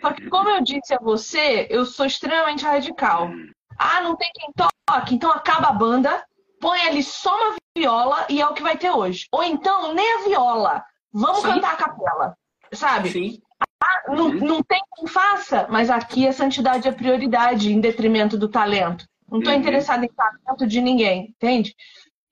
[0.00, 3.30] Só que, como eu disse a você, eu sou extremamente radical.
[3.78, 6.24] Ah, não tem quem toque, então acaba a banda,
[6.60, 9.26] põe ali só uma viola e é o que vai ter hoje.
[9.32, 10.84] Ou então, nem a viola.
[11.12, 11.48] Vamos Sim.
[11.48, 12.36] cantar a capela.
[12.72, 13.10] Sabe?
[13.10, 13.40] Sim.
[13.82, 14.34] Ah, não, uhum.
[14.34, 19.06] não tem quem faça, mas aqui a santidade é prioridade em detrimento do talento.
[19.28, 19.60] Não estou uhum.
[19.60, 21.74] interessado em talento de ninguém, entende?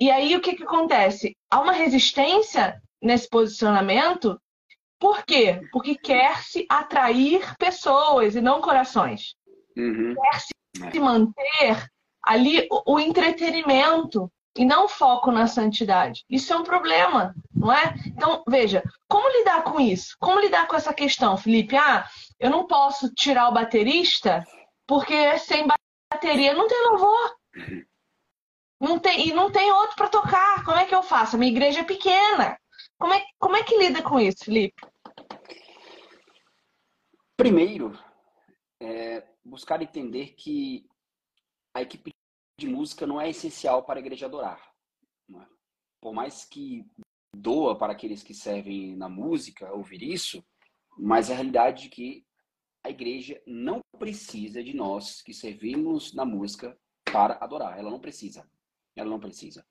[0.00, 1.36] E aí o que, que acontece?
[1.50, 4.38] Há uma resistência nesse posicionamento.
[4.98, 5.60] Por quê?
[5.72, 9.34] Porque quer-se atrair pessoas e não corações.
[9.76, 10.14] Uhum.
[10.14, 10.52] Quer-se
[10.96, 11.00] é.
[11.00, 11.88] manter
[12.24, 16.24] ali o, entretenimento e não foco na santidade.
[16.28, 17.94] Isso é um problema, não é?
[18.06, 20.16] Então, veja, como lidar com isso?
[20.18, 21.76] Como lidar com essa questão, Felipe?
[21.76, 22.06] Ah,
[22.40, 24.44] eu não posso tirar o baterista
[24.86, 25.66] porque sem
[26.12, 27.36] bateria não tem louvor.
[28.80, 30.64] Não tem, e não tem outro para tocar.
[30.64, 31.36] Como é que eu faço?
[31.36, 32.58] A minha igreja é pequena.
[32.98, 34.82] Como é, como é que lida com isso, Felipe?
[37.36, 37.96] Primeiro,
[38.82, 40.84] é buscar entender que
[41.74, 42.10] a equipe
[42.58, 44.60] de música não é essencial para a igreja adorar.
[45.32, 45.46] É?
[46.00, 46.84] Por mais que
[47.34, 50.44] doa para aqueles que servem na música ouvir isso,
[50.98, 52.26] mas a realidade é que
[52.84, 57.78] a igreja não precisa de nós que servimos na música para adorar.
[57.78, 58.48] Ela não precisa.
[58.96, 59.64] Ela não precisa.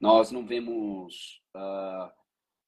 [0.00, 2.23] Nós não vemos uh,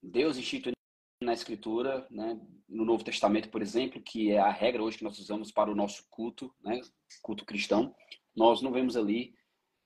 [0.06, 0.76] Deus instituindo
[1.22, 5.18] na Escritura, né, no Novo Testamento, por exemplo, que é a regra hoje que nós
[5.18, 6.80] usamos para o nosso culto, né,
[7.22, 7.94] culto cristão.
[8.34, 9.34] Nós não vemos ali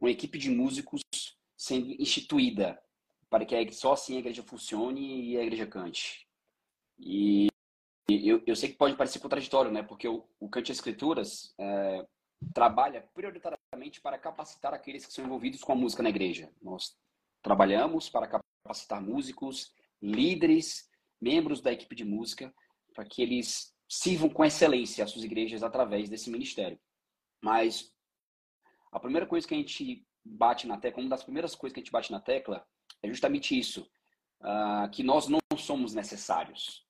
[0.01, 1.01] uma equipe de músicos
[1.57, 2.81] sendo instituída
[3.29, 6.27] para que só assim a igreja funcione e a igreja cante.
[6.99, 7.47] E
[8.09, 9.83] eu, eu sei que pode parecer contraditório, né?
[9.83, 12.05] Porque o, o Cante Escrituras é,
[12.53, 16.53] trabalha prioritariamente para capacitar aqueles que são envolvidos com a música na igreja.
[16.61, 16.97] Nós
[17.41, 20.89] trabalhamos para capacitar músicos, líderes,
[21.21, 22.53] membros da equipe de música,
[22.95, 26.81] para que eles sirvam com excelência as suas igrejas através desse ministério.
[27.43, 27.93] Mas
[28.93, 31.83] a primeira coisa que a gente bate na tecla, uma das primeiras coisas que a
[31.83, 32.67] gente bate na tecla
[33.03, 33.91] é justamente isso,
[34.41, 36.87] uh, que nós não somos necessários.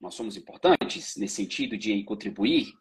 [0.00, 2.72] Nós somos importantes nesse sentido de contribuir,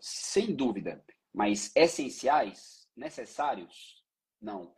[0.00, 4.02] sem dúvida, mas essenciais, necessários,
[4.40, 4.74] não.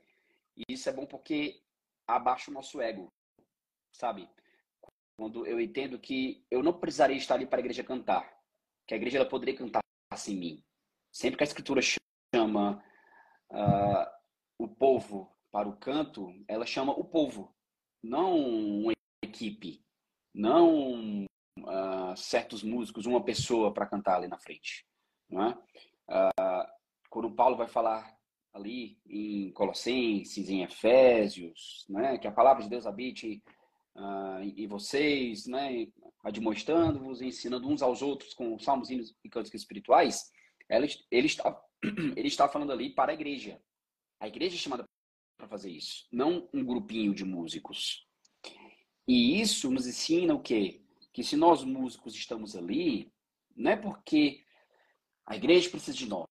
[0.56, 1.62] E isso é bom porque
[2.06, 3.12] abaixa o nosso ego,
[3.98, 4.28] sabe?
[5.18, 8.38] Quando eu entendo que eu não precisaria estar ali para a igreja cantar,
[8.86, 9.80] que a igreja ela poderia cantar
[10.14, 10.64] sem mim.
[11.12, 11.80] Sempre que a escritura
[12.34, 12.82] chama
[13.50, 14.06] uh,
[14.58, 17.54] o povo para o canto, ela chama o povo,
[18.02, 19.84] não uma equipe,
[20.34, 24.86] não uh, certos músicos, uma pessoa para cantar ali na frente.
[25.28, 25.58] Não é?
[26.08, 26.68] Uh,
[27.10, 28.16] quando Paulo vai falar
[28.54, 33.42] ali em Colossenses, em Efésios, né, que a palavra de Deus habite
[33.98, 35.86] uh, em vocês, né,
[36.22, 40.30] admoestando-vos, ensinando uns aos outros com salmos, hinos e cânticos espirituais,
[40.68, 41.60] ele, ele, está,
[42.16, 43.60] ele está falando ali para a igreja.
[44.20, 44.84] A igreja é chamada
[45.36, 48.06] para fazer isso, não um grupinho de músicos.
[49.06, 50.82] E isso nos ensina o quê?
[51.12, 53.12] Que se nós músicos estamos ali,
[53.56, 54.44] não é porque
[55.24, 56.26] a igreja precisa de nós.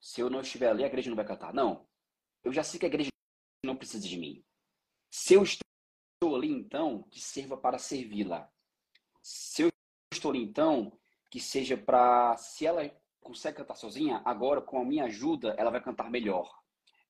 [0.00, 1.52] Se eu não estiver ali, a igreja não vai cantar.
[1.54, 1.86] Não.
[2.44, 3.10] Eu já sei que a igreja
[3.64, 4.44] não precisa de mim.
[5.10, 5.64] Se eu estou
[6.32, 8.48] ali, então, que sirva para servi-la.
[9.20, 9.72] Se eu
[10.12, 10.96] estou ali, então,
[11.30, 12.36] que seja para.
[12.36, 12.88] Se ela
[13.20, 16.48] consegue cantar sozinha, agora, com a minha ajuda, ela vai cantar melhor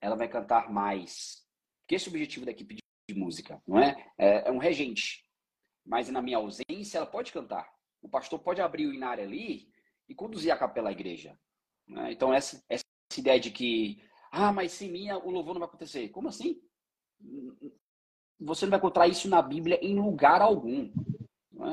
[0.04, 1.42] ela vai cantar mais.
[1.80, 2.76] Porque esse é o objetivo da equipe
[3.08, 4.12] de música, não é?
[4.18, 5.24] É, é um regente.
[5.84, 7.72] Mas na minha ausência, ela pode cantar.
[8.02, 9.66] O pastor pode abrir o inário ali
[10.06, 11.38] e conduzir a capela à igreja.
[11.86, 12.12] Né?
[12.12, 12.84] Então, essa, essa
[13.16, 16.10] ideia de que, ah, mas sem mim o louvor não vai acontecer.
[16.10, 16.60] Como assim?
[18.44, 20.90] Você não vai encontrar isso na Bíblia em lugar algum.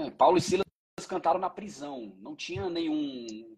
[0.05, 0.11] É?
[0.11, 0.65] Paulo e Silas
[1.07, 2.15] cantaram na prisão.
[2.19, 3.55] Não tinha nenhum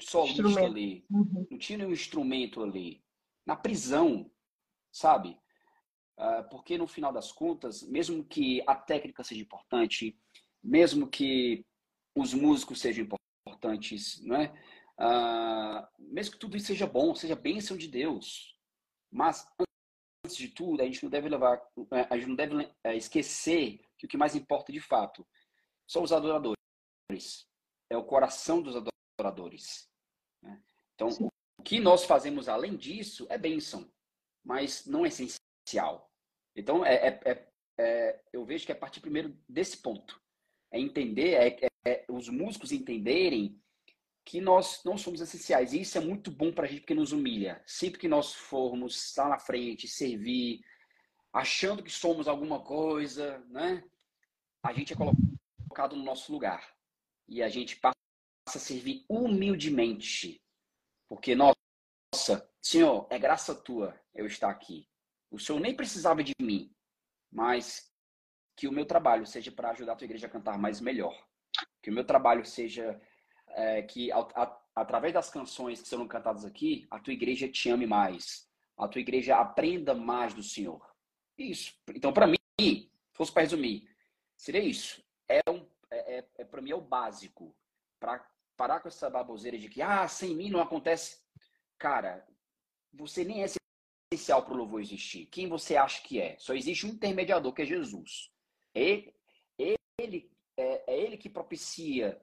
[0.00, 1.04] solista ali.
[1.10, 1.46] Uhum.
[1.50, 3.02] Não tinha nenhum instrumento ali
[3.46, 4.30] na prisão,
[4.92, 5.38] sabe?
[6.18, 10.16] Uh, porque no final das contas, mesmo que a técnica seja importante,
[10.62, 11.64] mesmo que
[12.14, 13.06] os músicos sejam
[13.46, 14.52] importantes, não é?
[14.98, 18.56] Uh, mesmo que tudo isso seja bom, seja bênção de Deus,
[19.10, 19.46] mas
[20.24, 21.60] antes de tudo, a gente não deve levar,
[21.92, 25.26] é, a gente não deve é, esquecer que o que mais importa de fato
[25.86, 26.56] são os adoradores,
[27.90, 28.76] é o coração dos
[29.18, 29.90] adoradores.
[30.40, 30.62] Né?
[30.94, 31.28] Então, Sim.
[31.58, 33.92] o que nós fazemos além disso é bênção,
[34.44, 36.10] mas não é essencial.
[36.54, 37.48] Então, é, é, é,
[37.78, 40.22] é eu vejo que é partir primeiro desse ponto,
[40.70, 43.60] é entender, é, é os músicos entenderem
[44.24, 45.72] que nós não somos essenciais.
[45.72, 47.62] E isso é muito bom para a gente porque nos humilha.
[47.66, 50.64] Sempre que nós formos estar na frente, servir,
[51.32, 53.82] achando que somos alguma coisa, né?
[54.62, 56.74] A gente é colocado no nosso lugar.
[57.28, 57.96] E a gente passa
[58.46, 60.40] a servir humildemente.
[61.08, 64.88] Porque, nossa, Senhor, é graça tua eu estar aqui.
[65.30, 66.70] O Senhor nem precisava de mim,
[67.30, 67.90] mas
[68.56, 71.26] que o meu trabalho seja para ajudar a tua igreja a cantar mais melhor.
[71.82, 73.00] Que o meu trabalho seja
[73.54, 77.70] é, que a, a, através das canções que serão cantadas aqui, a tua igreja te
[77.70, 80.84] ame mais, a tua igreja aprenda mais do Senhor.
[81.36, 81.74] Isso.
[81.94, 83.88] Então, para mim, se fosse para resumir,
[84.36, 85.02] seria isso.
[85.28, 87.54] É, um, é, é, é para mim é o básico
[87.98, 88.26] para
[88.56, 91.20] parar com essa baboseira de que ah, sem mim não acontece.
[91.78, 92.26] Cara,
[92.92, 93.46] você nem é
[94.12, 95.26] essencial para o louvor existir.
[95.26, 96.36] Quem você acha que é?
[96.38, 98.30] Só existe um intermediador que é Jesus.
[98.74, 99.14] Ele,
[99.58, 102.20] ele é, é ele que propicia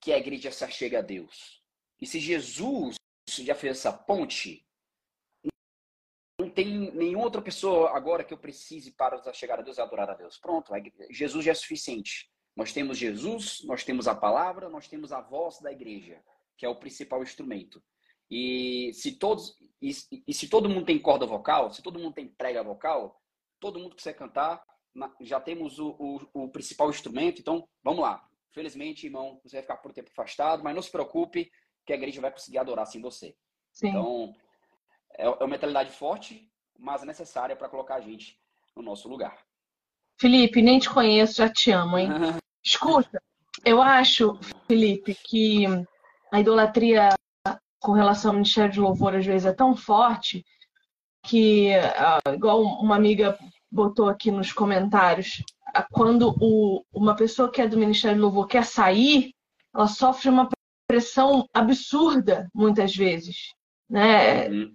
[0.00, 1.62] que a igreja se achega a Deus.
[2.00, 2.96] E se Jesus
[3.28, 4.66] já fez essa ponte,
[6.38, 9.80] não tem nenhuma outra pessoa agora que eu precise para nos achegar a Deus e
[9.80, 10.38] adorar a Deus.
[10.38, 10.72] Pronto,
[11.10, 12.30] Jesus já é suficiente.
[12.56, 16.22] Nós temos Jesus, nós temos a palavra, nós temos a voz da igreja,
[16.56, 17.82] que é o principal instrumento.
[18.30, 19.90] E se todos e,
[20.26, 23.20] e se todo mundo tem corda vocal, se todo mundo tem prega vocal,
[23.58, 24.62] todo mundo que quiser cantar,
[25.20, 27.40] já temos o, o, o principal instrumento.
[27.40, 28.26] Então, vamos lá.
[28.52, 31.50] Felizmente, irmão, você vai ficar por tempo afastado, mas não se preocupe
[31.86, 33.36] que a igreja vai conseguir adorar sem você.
[33.72, 33.88] Sim.
[33.88, 34.34] Então,
[35.16, 38.40] é, é uma mentalidade forte, mas necessária para colocar a gente
[38.76, 39.44] no nosso lugar.
[40.20, 42.08] Felipe, nem te conheço, já te amo, hein?
[42.62, 43.22] Escuta,
[43.64, 45.64] eu acho, Felipe, que
[46.32, 47.08] a idolatria
[47.78, 50.44] com relação ao Ministério de Louvor às vezes é tão forte
[51.22, 53.38] que, ah, igual uma amiga
[53.70, 55.42] botou aqui nos comentários,
[55.92, 59.32] quando o, uma pessoa que é do Ministério do Louvor quer sair,
[59.74, 60.48] ela sofre uma
[60.86, 63.52] pressão absurda, muitas vezes.
[63.88, 64.48] Né?
[64.48, 64.72] Uhum.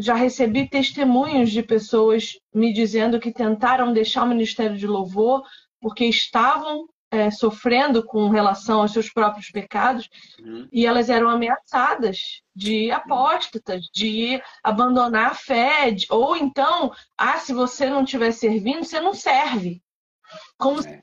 [0.00, 5.42] Já recebi testemunhos de pessoas me dizendo que tentaram deixar o Ministério de Louvor
[5.80, 10.08] porque estavam é, sofrendo com relação aos seus próprios pecados
[10.40, 10.66] uhum.
[10.72, 17.52] e elas eram ameaçadas de apóstatas, de abandonar a fé, de, ou então, ah, se
[17.52, 19.80] você não estiver servindo, você não serve.
[20.58, 21.02] Como, é.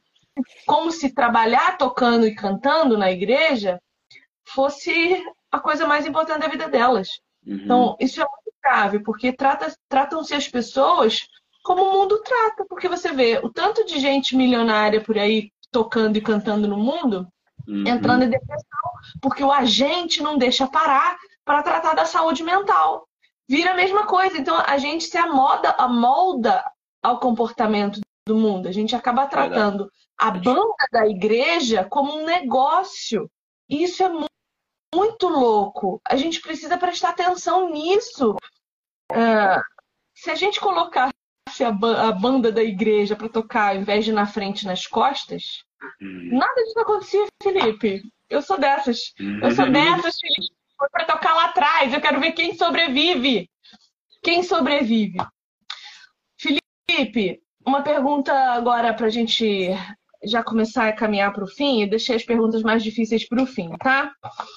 [0.66, 3.82] como se trabalhar tocando e cantando na igreja
[4.46, 7.08] fosse a coisa mais importante da vida delas.
[7.46, 7.56] Uhum.
[7.56, 11.28] Então, isso é muito grave, porque trata, tratam-se as pessoas
[11.64, 12.66] como o mundo trata.
[12.68, 17.28] Porque você vê o tanto de gente milionária por aí tocando e cantando no mundo,
[17.68, 17.84] uhum.
[17.88, 23.08] entrando em depressão, porque o agente não deixa parar para tratar da saúde mental.
[23.48, 24.38] Vira a mesma coisa.
[24.38, 26.64] Então, a gente se amoda, amolda
[27.02, 28.00] ao comportamento
[28.32, 28.68] do mundo.
[28.68, 33.30] A gente acaba tratando a banda da igreja como um negócio.
[33.70, 34.10] Isso é
[34.96, 36.02] muito louco.
[36.08, 38.36] A gente precisa prestar atenção nisso.
[39.12, 39.62] Uh,
[40.16, 41.14] se a gente colocasse
[41.66, 45.64] a, ba a banda da igreja para tocar ao invés de na frente nas costas,
[46.02, 46.38] hum.
[46.38, 48.02] nada disso acontecia, Felipe.
[48.30, 49.14] Eu sou dessas.
[49.20, 50.54] Eu sou dessas, Felipe.
[50.78, 51.94] Foi para tocar lá atrás.
[51.94, 53.50] Eu quero ver quem sobrevive.
[54.24, 55.18] Quem sobrevive?
[56.40, 59.70] Felipe, uma pergunta agora para a gente
[60.24, 61.82] já começar a caminhar para o fim.
[61.82, 64.14] Eu deixei as perguntas mais difíceis para o fim, tá?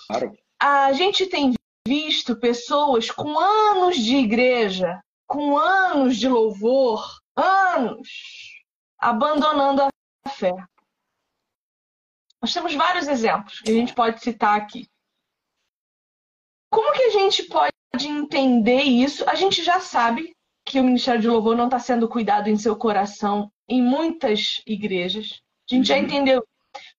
[0.07, 0.32] Claro.
[0.61, 1.55] A gente tem
[1.86, 7.05] visto pessoas com anos de igreja, com anos de louvor,
[7.36, 8.09] anos,
[8.98, 10.55] abandonando a fé.
[12.40, 14.86] Nós temos vários exemplos que a gente pode citar aqui.
[16.70, 19.28] Como que a gente pode entender isso?
[19.28, 20.34] A gente já sabe
[20.64, 25.40] que o Ministério de Louvor não está sendo cuidado em seu coração em muitas igrejas.
[25.70, 26.02] A gente já uhum.
[26.02, 26.44] entendeu.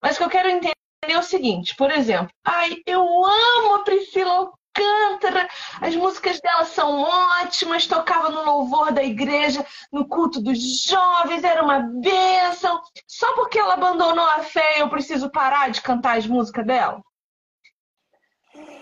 [0.01, 3.83] Mas o que eu quero entender é o seguinte, por exemplo, ai, eu amo a
[3.83, 5.47] Priscila Alcântara,
[5.79, 11.63] as músicas dela são ótimas, tocava no louvor da igreja, no culto dos jovens, era
[11.63, 12.81] uma bênção.
[13.07, 17.01] Só porque ela abandonou a fé, eu preciso parar de cantar as músicas dela?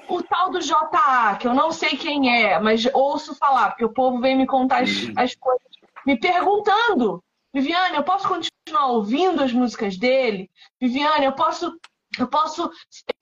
[0.07, 3.93] O tal do JA, que eu não sei quem é, mas ouço falar, porque o
[3.93, 5.13] povo vem me contar as, uhum.
[5.17, 5.67] as coisas,
[6.05, 7.23] me perguntando.
[7.53, 10.49] Viviane, eu posso continuar ouvindo as músicas dele?
[10.81, 11.77] Viviane, eu posso
[12.19, 12.69] Eu posso,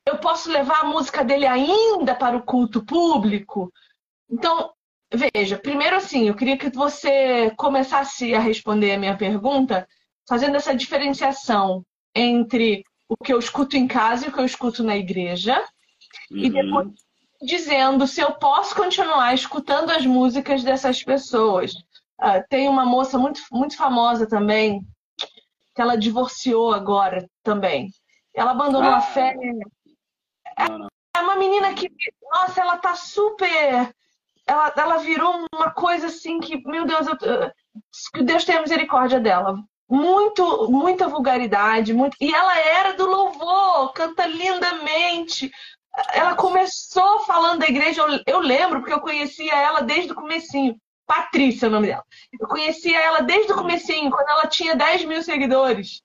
[0.06, 3.72] eu posso levar a música dele ainda para o culto público?
[4.30, 4.72] Então,
[5.14, 9.88] veja, primeiro assim, eu queria que você começasse a responder a minha pergunta
[10.28, 14.84] fazendo essa diferenciação entre o que eu escuto em casa e o que eu escuto
[14.84, 15.62] na igreja.
[16.32, 16.38] Uhum.
[16.38, 16.88] E depois
[17.42, 21.74] dizendo se eu posso continuar escutando as músicas dessas pessoas.
[22.22, 24.86] Uh, tem uma moça muito, muito famosa também,
[25.74, 27.90] que ela divorciou agora também.
[28.34, 29.36] Ela abandonou ah, a fé.
[30.70, 30.88] Não, não.
[31.16, 31.92] É uma menina que,
[32.32, 33.94] nossa, ela tá super.
[34.46, 39.58] Ela, ela virou uma coisa assim que, meu Deus, eu, Deus tenha misericórdia dela.
[39.90, 42.16] Muito, muita vulgaridade, muito...
[42.22, 45.52] e ela era do louvor, canta lindamente.
[46.14, 50.76] Ela começou falando da igreja, eu, eu lembro, porque eu conhecia ela desde o comecinho.
[51.06, 52.04] Patrícia é o nome dela.
[52.40, 56.02] Eu conhecia ela desde o comecinho, quando ela tinha 10 mil seguidores.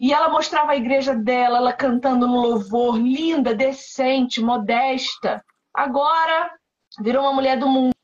[0.00, 5.44] E ela mostrava a igreja dela, ela cantando no louvor, linda, decente, modesta.
[5.74, 6.52] Agora
[7.00, 7.94] virou uma mulher do mundo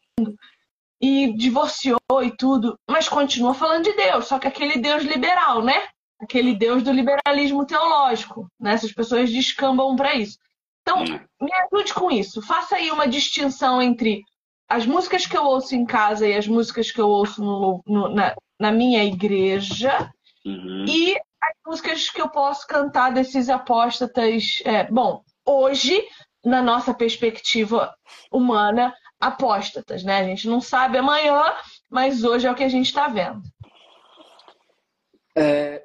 [1.00, 5.88] e divorciou e tudo, mas continua falando de Deus, só que aquele Deus liberal, né?
[6.20, 8.72] Aquele Deus do liberalismo teológico, né?
[8.72, 10.38] Essas pessoas descambam para isso.
[10.84, 11.18] Então, hum.
[11.40, 12.42] me ajude com isso.
[12.42, 14.22] Faça aí uma distinção entre
[14.68, 18.08] as músicas que eu ouço em casa e as músicas que eu ouço no, no,
[18.14, 20.10] na, na, minha igreja
[20.44, 20.84] uhum.
[20.86, 24.60] e as músicas que eu posso cantar desses apóstatas.
[24.64, 26.06] É, bom, hoje,
[26.44, 27.94] na nossa perspectiva
[28.30, 30.18] humana, apóstatas, né?
[30.18, 31.42] A gente não sabe amanhã,
[31.90, 33.42] mas hoje é o que a gente está vendo.
[35.36, 35.82] É,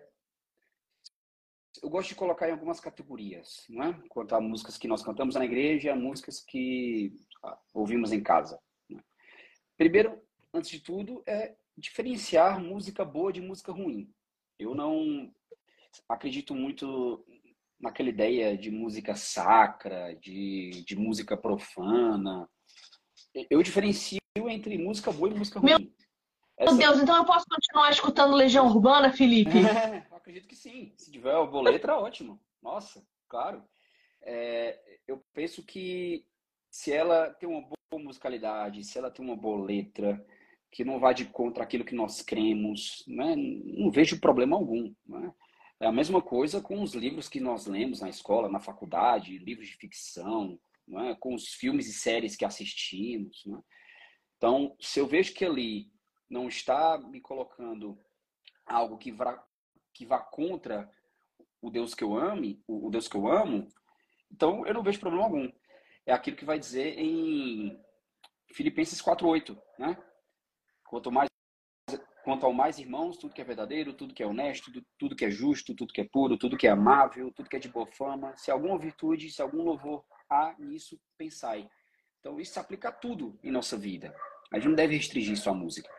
[1.82, 3.94] eu gosto de colocar em algumas categorias, não é?
[4.10, 7.14] Quanto a músicas que nós cantamos na igreja, músicas que
[7.44, 8.60] ah, ouvimos em casa.
[8.90, 9.02] Né?
[9.78, 10.22] Primeiro,
[10.54, 14.12] antes de tudo, é diferenciar música boa de música ruim.
[14.58, 15.34] Eu não
[16.08, 17.26] acredito muito
[17.80, 22.50] naquela ideia de música sacra, de, de música profana.
[23.50, 25.70] Eu diferencio entre música boa e música ruim.
[25.70, 25.92] Meu,
[26.60, 26.76] Essa...
[26.76, 29.50] Meu Deus, então eu posso continuar escutando Legião Urbana, Felipe?
[29.64, 30.92] É, acredito que sim.
[30.98, 32.38] Se tiver a boa letra, ótimo.
[32.62, 33.64] Nossa, claro.
[34.22, 36.26] É, eu penso que
[36.70, 40.24] se ela tem uma boa musicalidade, se ela tem uma boa letra,
[40.70, 43.36] que não vai de contra aquilo que nós cremos, né?
[43.38, 44.94] não vejo problema algum.
[45.08, 45.34] Né?
[45.80, 49.70] É a mesma coisa com os livros que nós lemos na escola, na faculdade, livros
[49.70, 50.60] de ficção,
[51.08, 51.16] é?
[51.16, 53.46] com os filmes e séries que assistimos.
[53.48, 53.58] É?
[54.38, 55.90] Então, se eu vejo que ali
[56.30, 57.98] não está me colocando
[58.66, 59.44] algo que vá,
[59.94, 60.90] que vá contra
[61.62, 63.68] o Deus que eu ame, o Deus que eu amo,
[64.32, 65.52] então eu não vejo problema algum.
[66.06, 67.80] É aquilo que vai dizer em
[68.54, 69.98] Filipenses 4:8, né?
[70.84, 71.30] Quanto mais
[72.24, 75.32] Quanto ao mais, irmãos, tudo que é verdadeiro, tudo que é honesto, tudo, que é
[75.32, 78.36] justo, tudo que é puro, tudo que é amável, tudo que é de boa fama,
[78.38, 81.68] se alguma virtude, se algum louvor há nisso, pensai.
[82.20, 84.14] Então, isso se aplica a tudo em nossa vida.
[84.52, 85.90] A gente não deve restringir isso à música.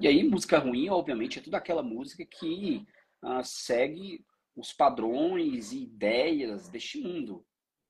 [0.00, 2.86] E aí, música ruim, obviamente, é toda aquela música que
[3.22, 4.24] uh, segue
[4.56, 7.44] os padrões e ideias deste mundo.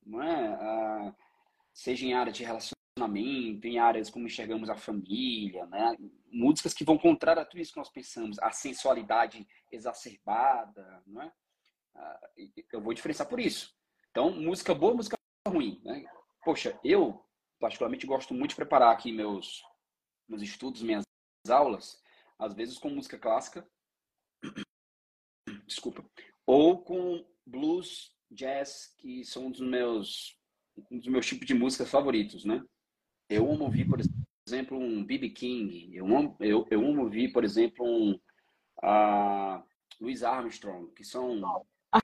[0.05, 1.09] Não é?
[1.09, 1.15] Uh,
[1.73, 5.97] seja em área de relacionamento relacionamento, em áreas como enxergamos a família, né?
[6.31, 11.33] músicas que vão contrário a tudo isso que nós pensamos, a sensualidade exacerbada, não é?
[11.95, 12.21] Ah,
[12.73, 13.73] eu vou diferenciar por isso.
[14.11, 15.81] Então, música boa, música ruim.
[15.85, 16.05] Né?
[16.45, 17.25] Poxa, eu
[17.61, 19.63] particularmente gosto muito de preparar aqui meus,
[20.29, 21.05] meus estudos, minhas
[21.51, 22.03] aulas,
[22.39, 23.67] às vezes com música clássica,
[25.67, 26.05] desculpa,
[26.47, 30.39] ou com blues, jazz, que são um dos meus
[30.91, 32.65] um dos meus tipos de música favoritos, né?
[33.29, 34.01] Eu amo ouvir, por
[34.47, 35.31] exemplo, um B.B.
[35.31, 35.95] King.
[35.95, 38.13] Eu amo, eu, eu amo ouvir, por exemplo, um
[38.83, 39.63] uh,
[40.01, 41.41] Louis Armstrong, que são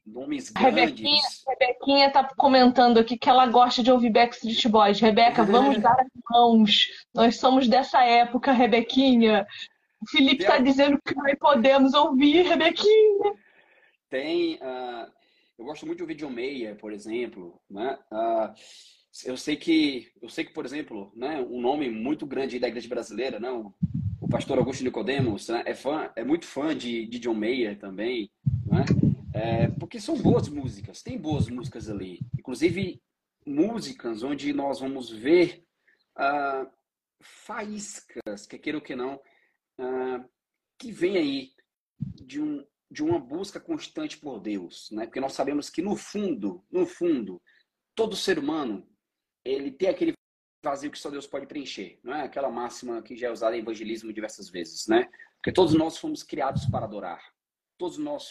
[0.07, 0.81] nomes grandes.
[0.81, 5.01] Rebequinha, Rebequinha tá comentando aqui que ela gosta de ouvir Backstreet Boys.
[5.01, 6.89] Rebeca, vamos dar as mãos.
[7.15, 9.47] Nós somos dessa época, Rebequinha.
[10.01, 13.35] O Felipe está dizendo que nós podemos ouvir, Rebequinha.
[14.09, 14.55] Tem.
[14.57, 15.11] Uh,
[15.59, 17.61] eu gosto muito de ouvir John Mayer, por exemplo.
[17.69, 17.99] Né?
[18.11, 18.55] Uh,
[19.25, 22.89] eu sei que, eu sei que, por exemplo, né, um nome muito grande da igreja
[22.89, 23.73] brasileira, né, o,
[24.21, 28.31] o pastor Augusto Nicodemos, né, é fã, é muito fã de, de John Mayer também,
[28.67, 28.85] né,
[29.33, 33.03] é, porque são boas músicas, tem boas músicas ali, inclusive
[33.47, 35.65] músicas onde nós vamos ver
[36.17, 36.71] uh,
[37.21, 40.29] faíscas, que queira ou que não, uh,
[40.79, 41.53] que vem aí
[41.99, 46.65] de, um, de uma busca constante por Deus, né, porque nós sabemos que no fundo,
[46.71, 47.41] no fundo,
[47.95, 48.87] todo ser humano
[49.45, 50.13] ele tem aquele
[50.63, 52.23] vazio que só Deus pode preencher, não é?
[52.23, 55.09] Aquela máxima que já é usada em evangelismo diversas vezes, né?
[55.37, 57.23] Porque todos nós fomos criados para adorar.
[57.79, 58.31] Todos nós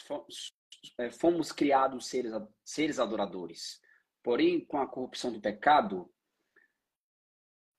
[0.80, 2.32] fomos, é, fomos criados seres,
[2.64, 3.82] seres adoradores.
[4.24, 6.12] Porém, com a corrupção do pecado,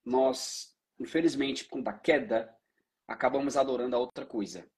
[0.05, 2.55] nós, infelizmente, com a queda,
[3.07, 4.69] acabamos adorando a outra coisa,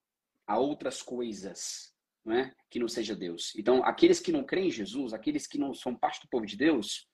[0.45, 1.95] a outras coisas,
[2.25, 2.53] não é?
[2.69, 3.53] que não seja Deus.
[3.55, 6.57] Então, aqueles que não creem em Jesus, aqueles que não são parte do povo de
[6.57, 7.07] Deus,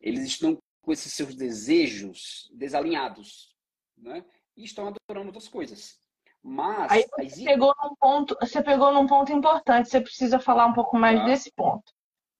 [0.00, 3.54] eles estão com esses seus desejos desalinhados,
[3.96, 4.24] né?
[4.56, 5.98] E estão adorando outras coisas.
[6.44, 7.44] Mas aí você existe...
[7.44, 9.88] pegou num ponto, você pegou num ponto importante.
[9.88, 11.24] Você precisa falar um pouco mais tá.
[11.24, 11.90] desse ponto.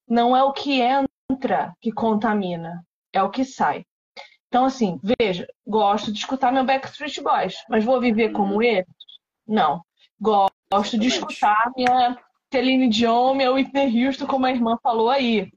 [0.07, 3.86] Não é o que entra que contamina, é o que sai.
[4.48, 8.62] Então, assim, veja, gosto de escutar meu Backstreet Boys, mas vou viver como uhum.
[8.62, 8.86] eles?
[9.46, 9.82] Não.
[10.20, 12.16] Gosto de escutar minha
[12.52, 15.50] Celine Dion, minha Whitney Houston, como a irmã falou aí.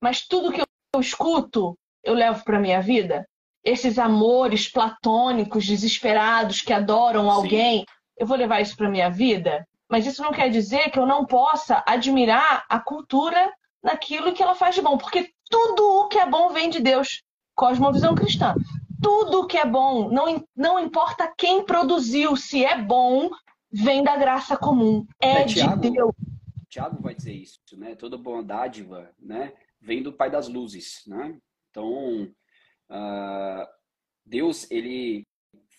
[0.00, 3.28] Mas tudo que eu escuto, eu levo para minha vida?
[3.64, 7.86] Esses amores platônicos, desesperados, que adoram alguém, Sim.
[8.18, 9.66] eu vou levar isso para minha vida?
[9.88, 13.52] Mas isso não quer dizer que eu não possa admirar a cultura
[13.82, 17.22] naquilo que ela faz de bom, porque tudo o que é bom vem de Deus.
[17.54, 18.54] Cosmovisão cristã.
[19.02, 23.30] Tudo o que é bom, não, não importa quem produziu, se é bom,
[23.70, 25.06] vem da graça comum.
[25.20, 26.12] É, é de Deus.
[26.68, 27.94] Tiago vai dizer isso, né?
[27.94, 29.52] Toda boa dádiva, né?
[29.80, 31.36] Vem do Pai das Luzes, né?
[31.70, 32.28] Então,
[32.90, 33.66] Uh,
[34.24, 35.26] Deus, ele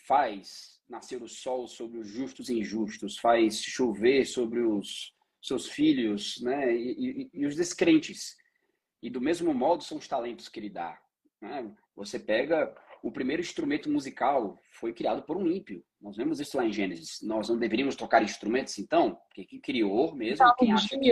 [0.07, 6.41] faz nascer o sol sobre os justos e injustos, faz chover sobre os seus filhos
[6.41, 6.75] né?
[6.75, 8.35] e, e, e os descrentes.
[9.01, 10.99] E do mesmo modo são os talentos que ele dá.
[11.41, 11.71] Né?
[11.95, 12.75] Você pega
[13.05, 15.83] o primeiro instrumento musical foi criado por um ímpio.
[16.01, 17.21] Nós vemos isso lá em Gênesis.
[17.21, 19.15] Nós não deveríamos tocar instrumentos, então?
[19.27, 21.11] Porque quem criou mesmo, quem acha que...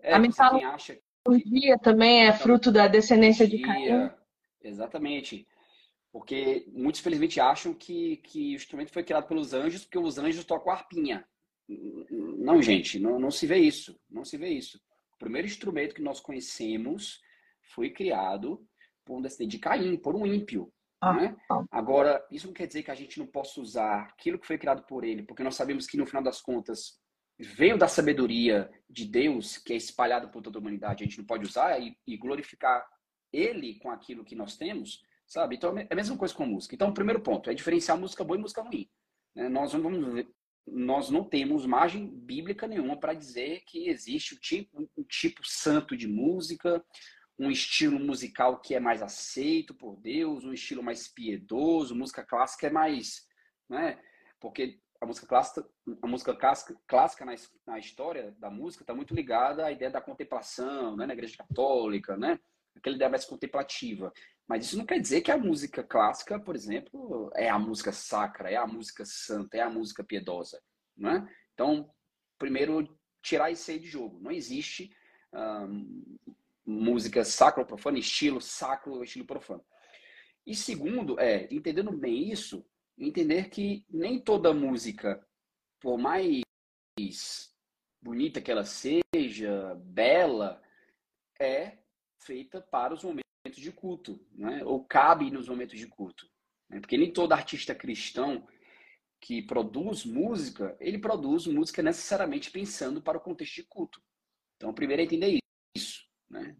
[0.00, 1.78] É, a acha que...
[1.78, 4.10] também é fruto da descendência de Caim.
[4.62, 5.46] Exatamente.
[6.12, 10.44] Porque muitos, felizmente, acham que, que o instrumento foi criado pelos anjos porque os anjos
[10.44, 11.26] tocam arpinha.
[11.68, 13.98] Não, gente, não, não se vê isso.
[14.10, 14.78] Não se vê isso.
[15.14, 17.20] O primeiro instrumento que nós conhecemos
[17.74, 18.66] foi criado
[19.04, 20.72] por um descendente de Caim, por um ímpio.
[21.00, 21.36] Ah, né?
[21.50, 21.64] ah.
[21.70, 24.84] Agora, isso não quer dizer que a gente não possa usar aquilo que foi criado
[24.84, 27.00] por ele, porque nós sabemos que, no final das contas,
[27.38, 31.02] veio da sabedoria de Deus, que é espalhada por toda a humanidade.
[31.02, 32.86] A gente não pode usar e, e glorificar
[33.32, 35.56] ele com aquilo que nós temos, sabe?
[35.56, 36.74] Então é a mesma coisa com a música.
[36.74, 38.88] Então, o primeiro ponto é diferenciar música boa e música ruim.
[39.34, 39.48] Né?
[39.48, 40.26] Nós não vamos
[40.64, 45.96] nós não temos margem bíblica nenhuma para dizer que existe um tipo, um tipo santo
[45.96, 46.84] de música,
[47.38, 52.68] um estilo musical que é mais aceito por Deus, um estilo mais piedoso, música clássica
[52.68, 53.26] é mais,
[53.68, 53.98] né?
[54.40, 55.68] Porque a música clássica,
[56.00, 57.34] a música clássica, clássica na,
[57.66, 61.06] na história da música está muito ligada à ideia da contemplação, né?
[61.06, 62.38] Na Igreja Católica, né?
[62.76, 64.12] Aquela ideia mais contemplativa.
[64.46, 68.50] Mas isso não quer dizer que a música clássica, por exemplo, é a música sacra,
[68.50, 70.60] é a música santa, é a música piedosa,
[70.96, 71.28] não é?
[71.54, 71.90] Então,
[72.38, 74.18] primeiro, tirar isso aí de jogo.
[74.20, 74.90] Não existe
[75.32, 76.18] hum,
[76.66, 79.64] música sacra ou profana, estilo sacro ou estilo profano.
[80.44, 82.66] E segundo, é, entendendo bem isso,
[82.98, 85.24] entender que nem toda música,
[85.80, 86.42] por mais
[88.02, 90.60] bonita que ela seja, bela,
[91.40, 91.78] é
[92.24, 93.24] feita para os momentos
[93.56, 94.64] de culto, né?
[94.64, 96.28] ou cabe nos momentos de culto.
[96.68, 96.80] Né?
[96.80, 98.46] Porque nem todo artista cristão
[99.20, 104.02] que produz música, ele produz música necessariamente pensando para o contexto de culto.
[104.56, 105.38] Então, primeiro é entender
[105.76, 106.04] isso.
[106.28, 106.56] Né?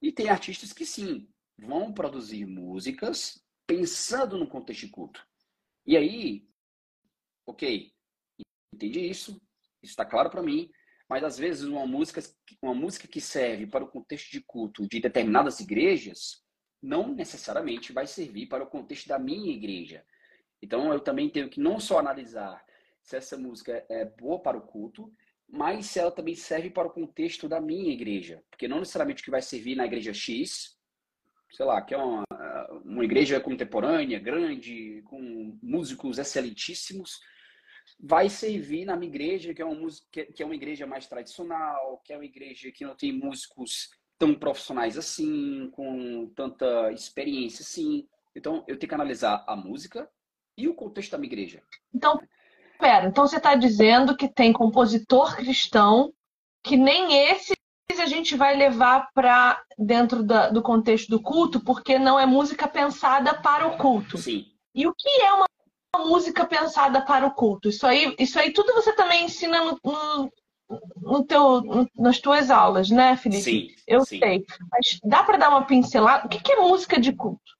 [0.00, 5.26] E tem artistas que sim, vão produzir músicas pensando no contexto de culto.
[5.86, 6.46] E aí,
[7.46, 7.92] ok,
[8.74, 9.32] entendi isso,
[9.82, 10.70] isso está claro para mim,
[11.12, 12.22] mas às vezes uma música,
[12.62, 16.42] uma música que serve para o contexto de culto de determinadas igrejas
[16.82, 20.06] não necessariamente vai servir para o contexto da minha igreja.
[20.62, 22.64] Então eu também tenho que não só analisar
[23.02, 25.12] se essa música é boa para o culto,
[25.46, 28.42] mas se ela também serve para o contexto da minha igreja.
[28.48, 30.78] Porque não necessariamente que vai servir na igreja X,
[31.50, 32.24] sei lá, que é uma,
[32.86, 37.20] uma igreja contemporânea, grande, com músicos excelentíssimos,
[38.02, 42.02] vai servir na minha igreja, que é, uma música, que é uma igreja mais tradicional,
[42.04, 48.06] que é uma igreja que não tem músicos tão profissionais assim, com tanta experiência assim.
[48.34, 50.08] Então, eu tenho que analisar a música
[50.58, 51.62] e o contexto da minha igreja.
[51.94, 52.20] Então,
[52.78, 56.12] pera, então você está dizendo que tem compositor cristão
[56.62, 57.54] que nem esse
[58.00, 62.66] a gente vai levar para dentro da, do contexto do culto, porque não é música
[62.66, 64.16] pensada para o culto.
[64.16, 64.46] Sim.
[64.74, 65.44] E o que é uma
[65.98, 67.68] música pensada para o culto.
[67.68, 70.32] Isso aí, isso aí tudo você também ensina no, no,
[70.96, 73.42] no teu, no, nas tuas aulas, né, Felipe?
[73.42, 73.68] Sim.
[73.86, 74.18] Eu sim.
[74.18, 74.44] sei.
[74.70, 76.26] Mas dá para dar uma pincelada?
[76.26, 77.52] O que, que é música de culto?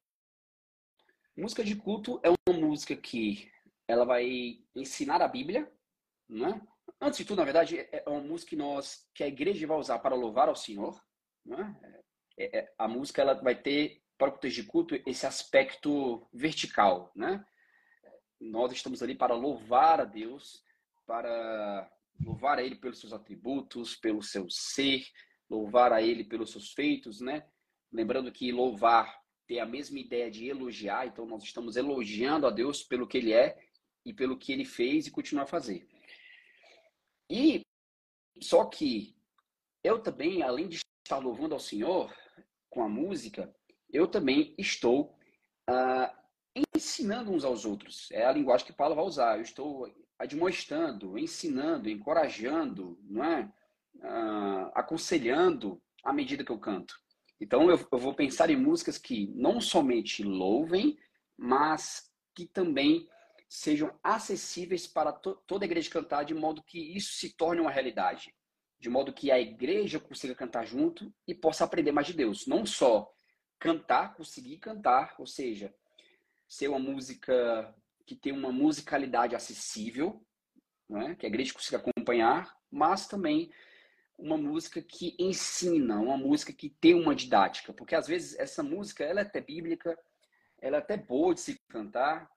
[1.37, 3.51] Música de culto é uma música que
[3.87, 5.70] ela vai ensinar a Bíblia,
[6.28, 6.61] né?
[7.01, 9.99] Antes de tudo, na verdade, é uma música que nós, que a igreja vai usar
[9.99, 11.03] para louvar ao Senhor.
[11.45, 11.74] Né?
[12.39, 17.11] É, é, a música ela vai ter para o contexto de culto esse aspecto vertical,
[17.14, 17.45] né?
[18.51, 20.64] Nós estamos ali para louvar a Deus,
[21.07, 21.88] para
[22.20, 25.05] louvar a Ele pelos seus atributos, pelo seu ser,
[25.49, 27.47] louvar a Ele pelos seus feitos, né?
[27.93, 32.82] Lembrando que louvar tem a mesma ideia de elogiar, então nós estamos elogiando a Deus
[32.82, 33.57] pelo que Ele é
[34.05, 35.86] e pelo que Ele fez e continua a fazer.
[37.30, 37.62] E
[38.40, 39.16] só que
[39.84, 42.12] eu também, além de estar louvando ao Senhor
[42.70, 43.55] com a música,
[43.93, 45.16] eu também estou
[45.68, 46.22] uh,
[46.83, 48.11] ensinando uns aos outros.
[48.11, 49.37] É a linguagem que Paulo vai usar.
[49.37, 53.53] Eu estou admoestando, ensinando, encorajando, não é?
[53.97, 56.95] Uh, aconselhando à medida que eu canto.
[57.41, 60.99] Então eu, eu vou pensar em músicas que não somente louvem,
[61.37, 63.09] mas que também
[63.49, 67.70] sejam acessíveis para to toda a igreja cantar, de modo que isso se torne uma
[67.70, 68.35] realidade.
[68.80, 72.47] De modo que a igreja consiga cantar junto e possa aprender mais de Deus.
[72.47, 73.12] Não só
[73.59, 75.72] cantar, conseguir cantar, ou seja,
[76.53, 77.74] ser uma música
[78.05, 80.22] que tem uma musicalidade acessível,
[80.86, 81.14] né?
[81.14, 83.50] que a igreja consiga acompanhar, mas também
[84.18, 89.03] uma música que ensina, uma música que tem uma didática, porque às vezes essa música
[89.03, 89.98] ela é até bíblica,
[90.61, 92.30] ela é até boa de se cantar,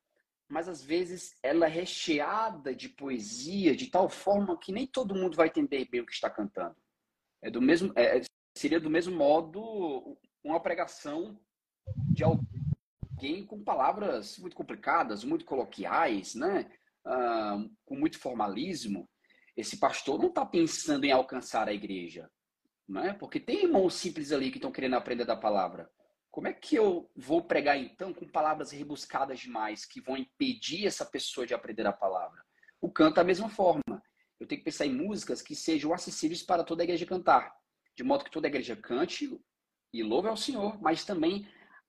[0.47, 5.35] mas às vezes ela é recheada de poesia de tal forma que nem todo mundo
[5.35, 6.77] vai entender bem o que está cantando.
[7.41, 8.21] É do mesmo, é,
[8.57, 11.37] seria do mesmo modo uma pregação
[12.13, 12.64] de alguém
[13.47, 16.69] com palavras muito complicadas, muito coloquiais, né?
[17.85, 19.09] Com muito formalismo.
[19.55, 22.29] Esse pastor não está pensando em alcançar a igreja,
[22.87, 23.13] né?
[23.13, 25.89] Porque tem irmãos simples ali que estão querendo aprender da palavra.
[26.29, 31.05] Como é que eu vou pregar então com palavras rebuscadas demais que vão impedir essa
[31.05, 32.43] pessoa de aprender a palavra?
[32.81, 34.03] O canto é da mesma forma.
[34.37, 37.55] Eu tenho que pensar em músicas que sejam acessíveis para toda a igreja cantar,
[37.95, 39.29] de modo que toda a igreja cante
[39.93, 41.47] e louve ao Senhor, mas também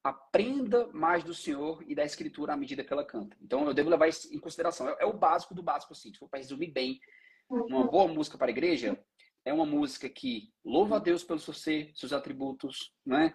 [0.09, 3.37] aprenda mais do Senhor e da Escritura à medida que ela canta.
[3.41, 4.89] Então eu devo levar isso em consideração.
[4.89, 6.13] É, é o básico do básico, assim.
[6.13, 7.01] Se for para resumir bem,
[7.49, 8.99] uma boa música para a igreja
[9.45, 13.33] é uma música que louva a Deus pelo seu ser, seus atributos, né?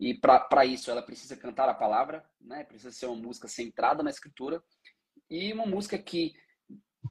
[0.00, 2.64] E para isso ela precisa cantar a palavra, né?
[2.64, 4.62] Precisa ser uma música centrada na Escritura
[5.30, 6.32] e uma música que,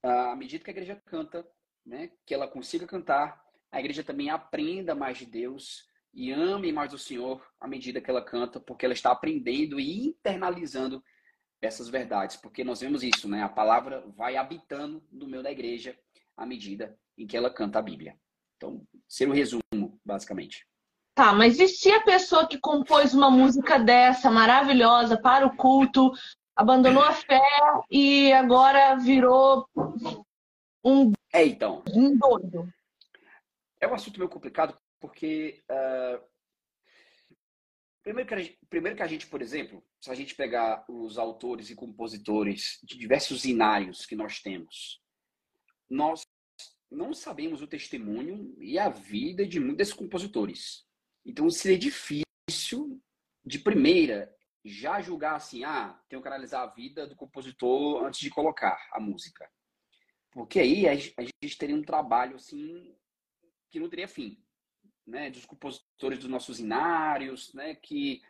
[0.04, 1.48] à medida que a igreja canta,
[1.86, 2.12] né?
[2.26, 3.40] Que ela consiga cantar,
[3.72, 8.10] a igreja também aprenda mais de Deus e ame mais o Senhor à medida que
[8.10, 11.04] ela canta, porque ela está aprendendo e internalizando
[11.62, 13.44] essas verdades, porque nós vemos isso, né?
[13.44, 15.98] A palavra vai habitando no meio da igreja
[16.36, 18.18] à medida em que ela canta a Bíblia.
[18.58, 20.68] Então, ser o resumo, basicamente.
[21.14, 26.12] Tá, mas e se a pessoa que compôs uma música dessa maravilhosa para o culto
[26.56, 27.42] abandonou a fé
[27.90, 29.68] e agora virou
[30.84, 31.84] um, é, então.
[31.94, 32.68] um doido?
[33.80, 36.24] É um assunto meio complicado porque, uh,
[38.04, 41.72] primeiro, que gente, primeiro que a gente, por exemplo, se a gente pegar os autores
[41.72, 45.02] e compositores de diversos inários que nós temos,
[45.90, 46.22] nós
[46.90, 50.86] não sabemos o testemunho e a vida de muitos compositores.
[51.26, 53.02] Então, seria difícil,
[53.44, 54.32] de primeira,
[54.64, 59.00] já julgar assim, ah, tenho que analisar a vida do compositor antes de colocar a
[59.00, 59.50] música.
[60.30, 62.96] Porque aí a gente teria um trabalho assim
[63.72, 64.38] que não teria fim
[65.12, 68.22] né, dos compositores dos nossos inários, né, que,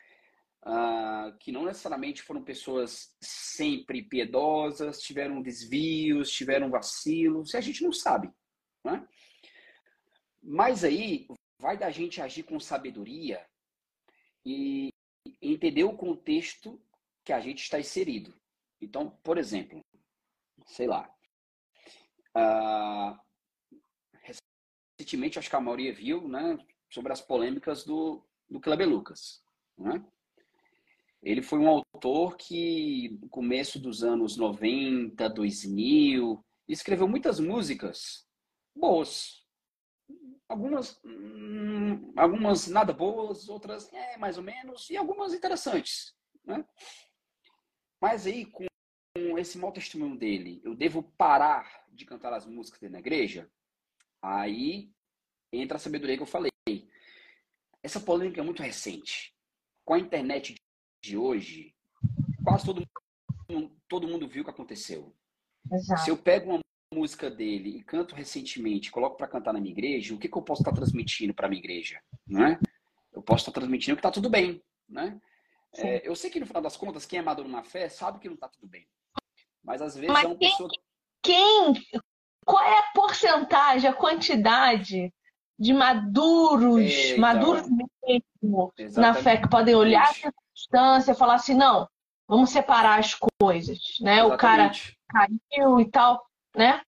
[0.65, 7.83] uh, que não necessariamente foram pessoas sempre piedosas, tiveram desvios, tiveram vacilos, e a gente
[7.83, 8.29] não sabe.
[8.83, 9.07] Né?
[10.41, 11.27] Mas aí
[11.59, 13.45] vai da gente agir com sabedoria
[14.43, 14.89] e
[15.39, 16.81] entender o contexto
[17.23, 18.33] que a gente está inserido.
[18.81, 19.79] Então, por exemplo,
[20.65, 21.07] sei lá,
[22.35, 23.15] uh,
[24.23, 26.57] recentemente, acho que a maioria viu, né,
[26.91, 29.41] sobre as polêmicas do, do Kleber Lucas.
[29.77, 30.05] Né?
[31.23, 38.27] Ele foi um autor que, no começo dos anos 90, 2000, escreveu muitas músicas
[38.75, 39.47] boas.
[40.49, 46.13] Algumas, hum, algumas nada boas, outras é, mais ou menos, e algumas interessantes.
[46.43, 46.65] Né?
[48.01, 48.65] Mas aí, com
[49.37, 53.49] esse mau testemunho dele, eu devo parar de cantar as músicas dele na igreja?
[54.21, 54.91] Aí
[55.51, 56.51] entra a sabedoria que eu falei.
[57.83, 59.33] Essa polêmica é muito recente.
[59.83, 60.55] Com a internet
[61.01, 61.75] de hoje,
[62.43, 62.87] quase todo
[63.49, 65.15] mundo, todo mundo viu o que aconteceu.
[65.71, 66.01] Exato.
[66.01, 66.59] Se eu pego uma
[66.93, 70.41] música dele e canto recentemente, coloco para cantar na minha igreja, o que, que eu
[70.41, 72.01] posso estar transmitindo para minha igreja?
[72.27, 72.59] Não é?
[73.11, 74.61] Eu posso estar transmitindo que está tudo bem.
[74.87, 75.19] Né?
[75.75, 78.27] É, eu sei que no final das contas, quem é maduro na fé sabe que
[78.27, 78.87] não está tudo bem.
[79.63, 80.69] Mas às vezes Mas é uma pessoa.
[81.21, 81.73] Quem?
[82.45, 85.13] Qual é a porcentagem, a quantidade
[85.61, 91.35] de maduros, é, então, maduros mesmo na fé, que podem olhar a circunstância e falar
[91.35, 91.87] assim, não,
[92.27, 94.25] vamos separar as coisas, né?
[94.25, 94.33] Exatamente.
[94.33, 94.71] O cara
[95.51, 96.81] caiu e tal, né?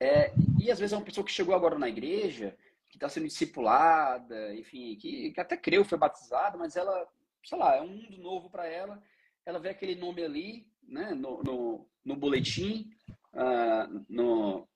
[0.00, 2.56] É, e às vezes é uma pessoa que chegou agora na igreja,
[2.90, 7.06] que está sendo discipulada, enfim, que, que até creu, foi batizada, mas ela,
[7.44, 9.00] sei lá, é um mundo novo para ela.
[9.46, 12.90] Ela vê aquele nome ali, né, no, no, no boletim,
[13.34, 14.66] uh, no,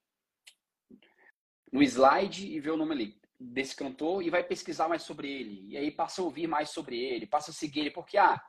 [1.71, 5.67] no slide e vê o nome ali desse cantor e vai pesquisar mais sobre ele.
[5.69, 8.41] E aí passa a ouvir mais sobre ele, passa a seguir ele, porque ah,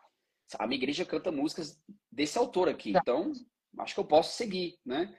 [0.59, 3.33] a minha igreja canta músicas desse autor aqui, então
[3.79, 5.17] acho que eu posso seguir, né?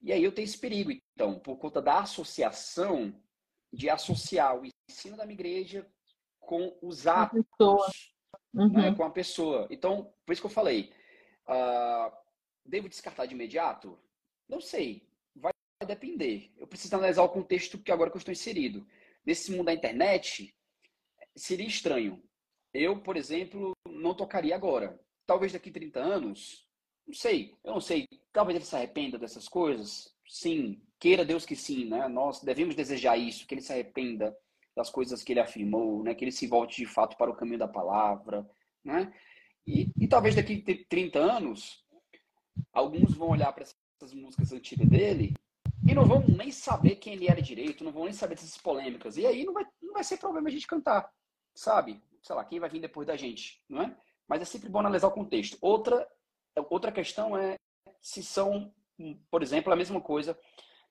[0.00, 3.14] E aí eu tenho esse perigo, então, por conta da associação,
[3.72, 5.86] de associar o ensino da minha igreja
[6.38, 7.42] com os atos,
[8.52, 8.68] né, uhum.
[8.72, 9.66] né, com a pessoa.
[9.70, 10.92] Então, por isso que eu falei,
[11.48, 12.12] uh,
[12.64, 13.98] devo descartar de imediato?
[14.48, 15.08] Não sei,
[15.80, 16.52] vai depender.
[16.56, 18.86] Eu preciso analisar o contexto que agora que eu estou inserido.
[19.24, 20.54] Nesse mundo da internet,
[21.36, 22.22] seria estranho.
[22.72, 24.98] Eu, por exemplo, não tocaria agora.
[25.26, 26.68] Talvez daqui 30 anos,
[27.06, 28.06] não sei, eu não sei.
[28.32, 30.12] Talvez ele se arrependa dessas coisas.
[30.28, 32.08] Sim, queira Deus que sim, né?
[32.08, 34.36] Nós devemos desejar isso, que ele se arrependa
[34.76, 36.14] das coisas que ele afirmou, né?
[36.14, 38.48] Que ele se volte de fato para o caminho da palavra,
[38.82, 39.12] né?
[39.66, 40.58] E, e talvez daqui
[40.88, 41.84] 30 anos,
[42.72, 45.34] alguns vão olhar para essas músicas antigas dele
[45.86, 49.16] e não vão nem saber quem ele era direito, não vão nem saber dessas polêmicas.
[49.16, 51.10] E aí não vai, não vai ser problema a gente cantar,
[51.54, 52.02] sabe?
[52.22, 53.96] Sei lá, quem vai vir depois da gente, não é?
[54.26, 55.58] Mas é sempre bom analisar o contexto.
[55.60, 56.08] Outra
[56.70, 57.56] Outra questão é
[58.00, 58.72] se são,
[59.30, 60.38] por exemplo, a mesma coisa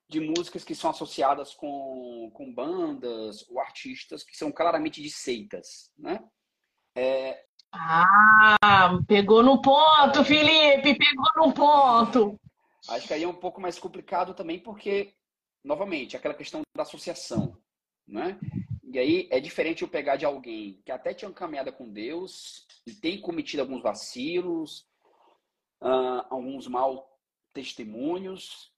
[0.10, 5.92] de músicas que são associadas com, com bandas ou artistas que são claramente de seitas,
[5.98, 6.20] né?
[6.96, 7.44] É...
[7.72, 12.40] Ah, pegou no ponto, Felipe, pegou no ponto.
[12.88, 15.14] Acho que aí é um pouco mais complicado também porque,
[15.64, 17.58] novamente, aquela questão da associação,
[18.08, 18.40] né?
[18.84, 22.94] E aí é diferente eu pegar de alguém que até tinha caminhada com Deus e
[22.94, 24.82] tem cometido alguns vacilos,
[25.82, 27.20] uh, alguns mal
[27.54, 28.72] testemunhos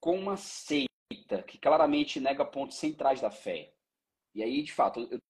[0.00, 3.72] com uma seita que claramente nega pontos centrais da fé.
[4.34, 5.20] E aí, de fato, eu,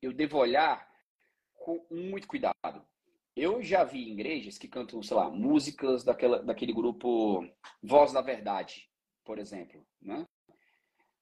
[0.00, 0.88] eu devo olhar
[1.54, 2.86] com muito cuidado.
[3.38, 7.48] Eu já vi igrejas que cantam, sei lá, músicas daquela, daquele grupo
[7.80, 8.90] Voz da Verdade,
[9.24, 10.26] por exemplo, né?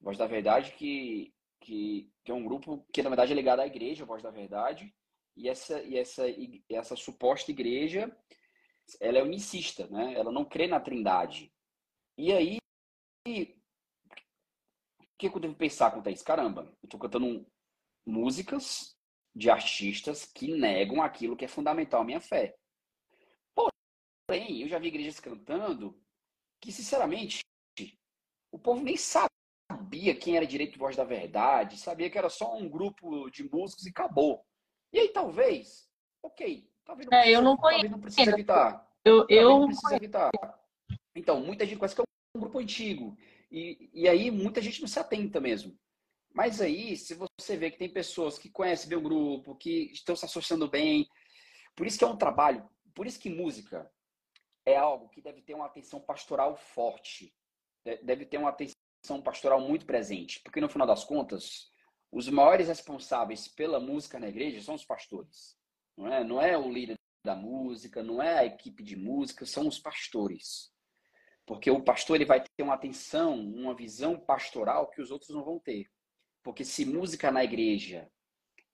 [0.01, 3.67] Voz da Verdade que, que, que é um grupo que, na verdade, é ligado à
[3.67, 4.95] igreja, Voz da Verdade,
[5.37, 8.11] e essa, e essa, e essa suposta igreja
[8.99, 10.15] ela é unicista, né?
[10.15, 11.53] Ela não crê na trindade.
[12.17, 12.57] E aí,
[13.27, 13.47] o
[15.19, 16.25] que, eu devo pensar quanto a isso?
[16.25, 17.47] Caramba, eu estou cantando
[18.07, 18.96] músicas
[19.37, 22.57] de artistas que negam aquilo que é fundamental à minha fé.
[23.55, 26.01] Porém, eu já vi igrejas cantando
[26.61, 27.41] que, sinceramente,
[28.51, 32.57] o povo nem sabia quem era direito de voz da verdade, sabia que era só
[32.57, 34.45] um grupo de músicos e acabou.
[34.93, 35.89] E aí, talvez,
[36.25, 37.91] ok, Talvez não, é, eu não conheço.
[37.91, 38.89] não precisa evitar.
[39.05, 40.31] Eu, eu não precisa evitar.
[41.15, 42.05] Então, muita gente conhece que é
[42.37, 43.19] um grupo antigo.
[43.51, 45.77] E, e aí muita gente não se atenta mesmo.
[46.37, 50.27] Mas aí, se você vê que tem pessoas que conhecem o grupo, que estão se
[50.27, 51.09] associando bem,
[51.75, 53.91] por isso que é um trabalho, por isso que música
[54.67, 57.35] é algo que deve ter uma atenção pastoral forte,
[58.03, 61.71] deve ter uma atenção pastoral muito presente, porque no final das contas,
[62.13, 65.57] os maiores responsáveis pela música na igreja são os pastores.
[65.97, 69.67] Não é, não é o líder da música, não é a equipe de música, são
[69.67, 70.71] os pastores.
[71.47, 75.43] Porque o pastor ele vai ter uma atenção, uma visão pastoral que os outros não
[75.43, 75.89] vão ter.
[76.47, 78.09] Porque se música na igreja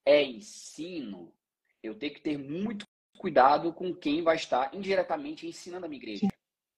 [0.05, 1.35] é ensino,
[1.83, 2.85] eu tenho que ter muito
[3.17, 6.29] cuidado com quem vai estar indiretamente ensinando a minha igreja.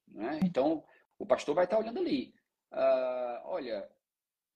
[0.06, 0.38] Né?
[0.44, 0.84] Então,
[1.18, 2.32] o pastor vai estar olhando ali.
[2.72, 3.90] Uh, olha,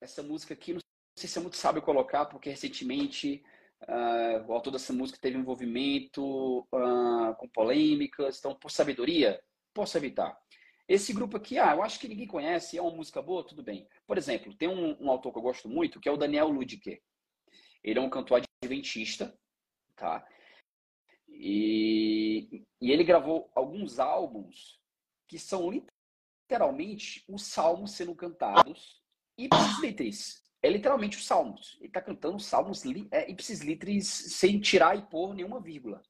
[0.00, 0.80] essa música aqui, não
[1.18, 3.42] sei se é muito sábio colocar, porque recentemente
[3.80, 9.40] Uh, o autor dessa música teve envolvimento uh, com polêmicas, então, por sabedoria,
[9.72, 10.36] posso evitar.
[10.88, 13.86] Esse grupo aqui, ah, eu acho que ninguém conhece, é uma música boa, tudo bem.
[14.06, 17.02] Por exemplo, tem um, um autor que eu gosto muito, que é o Daniel Ludke.
[17.84, 19.38] Ele é um cantor adventista,
[19.94, 20.26] tá?
[21.28, 24.80] E, e ele gravou alguns álbuns
[25.28, 29.02] que são literalmente os salmos sendo cantados
[29.36, 29.48] e
[29.82, 31.76] litris é literalmente os salmos.
[31.78, 36.02] Ele está cantando salmos é, ipsis litris sem tirar e pôr nenhuma vírgula.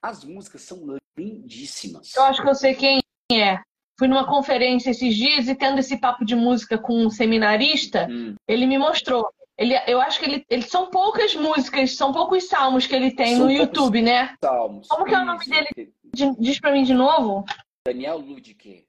[0.00, 2.14] As músicas são lindíssimas.
[2.16, 3.00] Eu acho que eu sei quem
[3.32, 3.62] é.
[4.02, 8.34] Fui numa conferência esses dias e tendo esse papo de música com um seminarista, hum.
[8.48, 9.24] ele me mostrou.
[9.56, 13.36] Ele, eu acho que ele, ele são poucas músicas, são poucos salmos que ele tem
[13.36, 14.34] são no YouTube, né?
[14.42, 14.88] Salmos.
[14.88, 15.94] Como que é o nome dele?
[16.36, 17.44] Diz para mim de novo.
[17.86, 18.88] Daniel Ludke.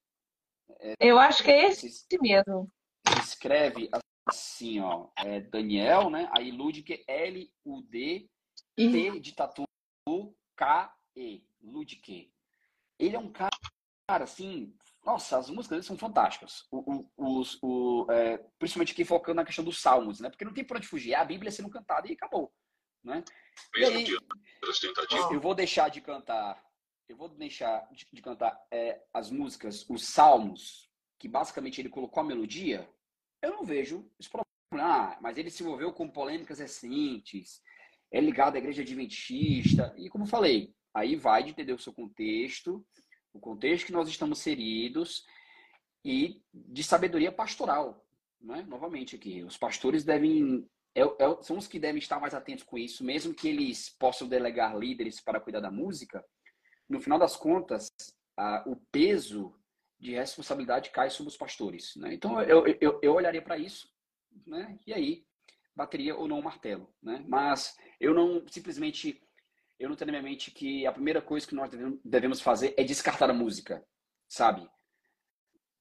[0.79, 2.67] É, eu acho que é esse mesmo.
[3.07, 3.91] se escreve
[4.25, 6.27] assim, ó, é Daniel, né?
[6.35, 8.27] Aí Ludke, L-U-D,
[8.75, 9.65] T de tatu,
[10.55, 12.33] K-E, Ludke.
[12.97, 14.73] Ele é um cara, assim,
[15.05, 16.65] nossa, as músicas dele são fantásticas.
[16.71, 20.29] O, o, os, o, é, principalmente aqui focando na questão dos salmos, né?
[20.29, 21.11] Porque não tem por onde fugir.
[21.11, 22.53] É a Bíblia sendo cantada e acabou.
[23.03, 23.23] Né?
[23.75, 24.07] E aí,
[25.31, 26.63] eu vou deixar de cantar,
[27.09, 30.89] eu vou deixar de, de cantar é, as músicas, os salmos,
[31.19, 32.89] que basicamente ele colocou a melodia,
[33.41, 34.47] eu não vejo esse problema.
[34.75, 37.61] Ah, mas ele se envolveu com polêmicas recentes,
[38.09, 41.93] é ligado à igreja adventista, e como eu falei, aí vai de entender o seu
[41.93, 42.85] contexto,
[43.33, 45.25] o contexto que nós estamos inseridos
[46.05, 48.05] e de sabedoria pastoral.
[48.39, 48.63] Né?
[48.67, 52.77] Novamente aqui, os pastores devem é, é, são os que devem estar mais atentos com
[52.77, 56.23] isso, mesmo que eles possam delegar líderes para cuidar da música.
[56.87, 57.87] No final das contas,
[58.37, 59.55] a, o peso
[59.99, 61.95] de responsabilidade cai sobre os pastores.
[61.95, 62.13] Né?
[62.13, 63.89] Então, eu, eu, eu olharia para isso,
[64.45, 64.77] né?
[64.85, 65.25] e aí
[65.75, 66.93] bateria ou não o martelo.
[67.01, 67.25] Né?
[67.27, 69.22] Mas eu não simplesmente
[69.83, 71.69] eu não tenho na minha mente que a primeira coisa que nós
[72.03, 73.85] devemos fazer é descartar a música,
[74.29, 74.65] sabe?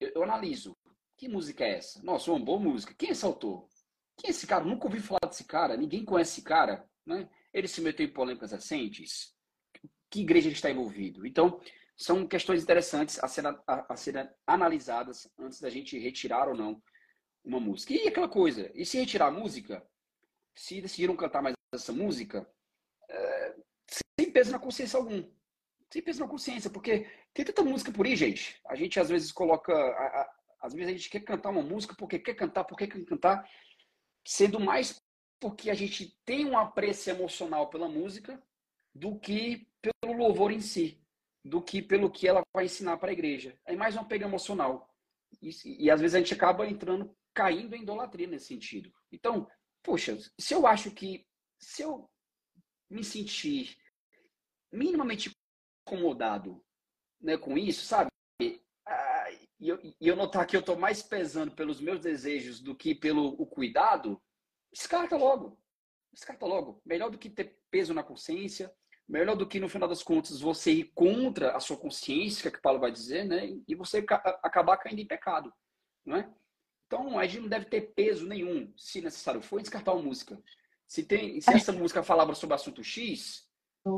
[0.00, 0.76] Eu, eu analiso.
[1.16, 2.02] Que música é essa?
[2.02, 2.94] Nossa, uma boa música.
[2.98, 3.68] Quem é esse autor?
[4.16, 4.64] Quem é esse cara?
[4.64, 5.76] Nunca ouvi falar desse cara.
[5.76, 7.30] Ninguém conhece esse cara, né?
[7.54, 9.36] Ele se meteu em polêmicas recentes.
[10.10, 11.24] Que igreja ele está envolvido?
[11.24, 11.60] Então,
[11.96, 13.26] são questões interessantes a
[13.68, 16.82] a, a serem analisadas antes da gente retirar ou não
[17.44, 17.94] uma música.
[17.94, 19.86] E aquela coisa, e se retirar a música,
[20.56, 22.44] se decidiram cantar mais essa música,
[24.42, 25.22] peso na consciência algum.
[25.92, 28.60] Sem peso na consciência, porque tem tanta música por aí, gente.
[28.66, 29.72] A gente às vezes coloca.
[29.72, 33.04] A, a, às vezes a gente quer cantar uma música porque quer cantar, porque quer
[33.04, 33.48] cantar,
[34.26, 35.00] sendo mais
[35.40, 38.40] porque a gente tem um apreço emocional pela música
[38.94, 41.00] do que pelo louvor em si,
[41.44, 43.58] do que pelo que ela vai ensinar para a igreja.
[43.66, 44.88] É mais um apego emocional.
[45.40, 45.50] E,
[45.84, 48.92] e às vezes a gente acaba entrando, caindo em idolatria nesse sentido.
[49.10, 49.48] Então,
[49.82, 51.26] poxa, se eu acho que
[51.58, 52.08] se eu
[52.88, 53.76] me sentir
[54.72, 55.30] minimamente
[55.86, 56.64] incomodado
[57.20, 58.10] né, com isso, sabe?
[58.86, 62.94] Ah, e eu, eu notar que eu estou mais pesando pelos meus desejos do que
[62.94, 64.20] pelo o cuidado,
[64.72, 65.58] descarta logo.
[66.12, 66.82] Descarta logo.
[66.84, 68.74] Melhor do que ter peso na consciência,
[69.08, 72.50] melhor do que no final das contas você ir contra a sua consciência, que, é
[72.50, 73.56] que Paulo vai dizer, né?
[73.66, 74.04] E você
[74.42, 75.52] acabar caindo em pecado,
[76.04, 76.30] não é?
[76.86, 80.42] Então a gente não deve ter peso nenhum, se necessário for, descartar uma música.
[80.86, 83.48] Se, tem, se essa música falava sobre assunto X,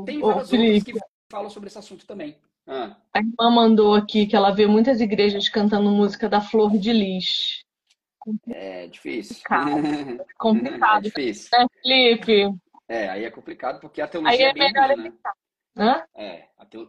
[0.05, 0.93] tem várias Ô, outras que
[1.31, 2.37] falam sobre esse assunto também.
[2.67, 2.95] Ah.
[3.13, 7.63] A irmã mandou aqui que ela vê muitas igrejas cantando música da Flor de Lis.
[8.49, 9.37] É difícil.
[9.47, 10.25] Complicado.
[10.37, 10.97] complicado.
[10.97, 11.49] É difícil.
[11.53, 12.55] Né, Felipe?
[12.87, 15.13] É, aí é complicado porque a teologia aí é, é bem melhor ruim, né?
[15.77, 16.03] Hã?
[16.15, 16.87] É, teo...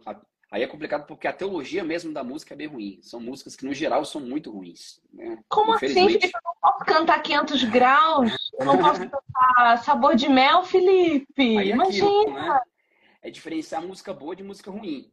[0.51, 2.99] aí é complicado porque a teologia mesmo da música é bem ruim.
[3.03, 4.99] São músicas que, no geral, são muito ruins.
[5.13, 5.37] Né?
[5.47, 6.25] Como assim, Felipe?
[6.25, 8.51] Eu não posso cantar 500 graus?
[8.59, 11.57] Eu não posso cantar Sabor de Mel, Felipe?
[11.57, 12.07] Aí é Imagina!
[12.07, 12.61] Aquilo, né?
[13.27, 15.11] É diferenciar música boa de música ruim.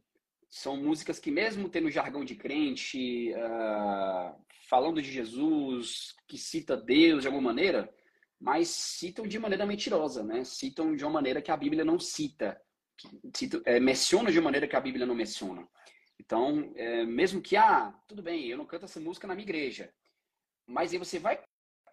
[0.49, 4.33] São músicas que, mesmo tendo jargão de crente, uh,
[4.69, 7.93] falando de Jesus, que cita Deus de alguma maneira,
[8.39, 10.45] mas citam de maneira mentirosa, né?
[10.45, 12.59] Citam de uma maneira que a Bíblia não cita,
[13.35, 15.67] cita é, menciona de uma maneira que a Bíblia não menciona.
[16.17, 19.93] Então, é, mesmo que, ah, tudo bem, eu não canto essa música na minha igreja,
[20.65, 21.43] mas aí você vai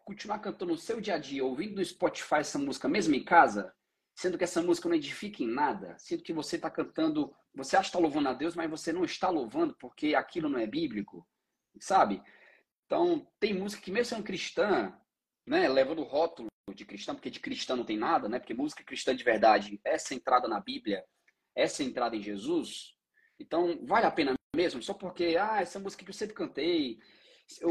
[0.04, 3.74] continuar cantando no seu dia a dia, ouvindo no Spotify essa música mesmo em casa,
[4.22, 7.90] sendo que essa música não edifica em nada, sendo que você está cantando, você acha
[7.90, 11.26] que está louvando a Deus, mas você não está louvando porque aquilo não é bíblico,
[11.80, 12.22] sabe?
[12.86, 14.96] Então, tem música que mesmo sendo cristã,
[15.44, 18.38] né, levando o rótulo de cristã, porque de cristã não tem nada, né?
[18.38, 21.04] Porque música cristã de verdade é centrada na Bíblia,
[21.56, 22.94] é centrada em Jesus.
[23.40, 27.00] Então, vale a pena mesmo, só porque, ah, essa música que eu sempre cantei,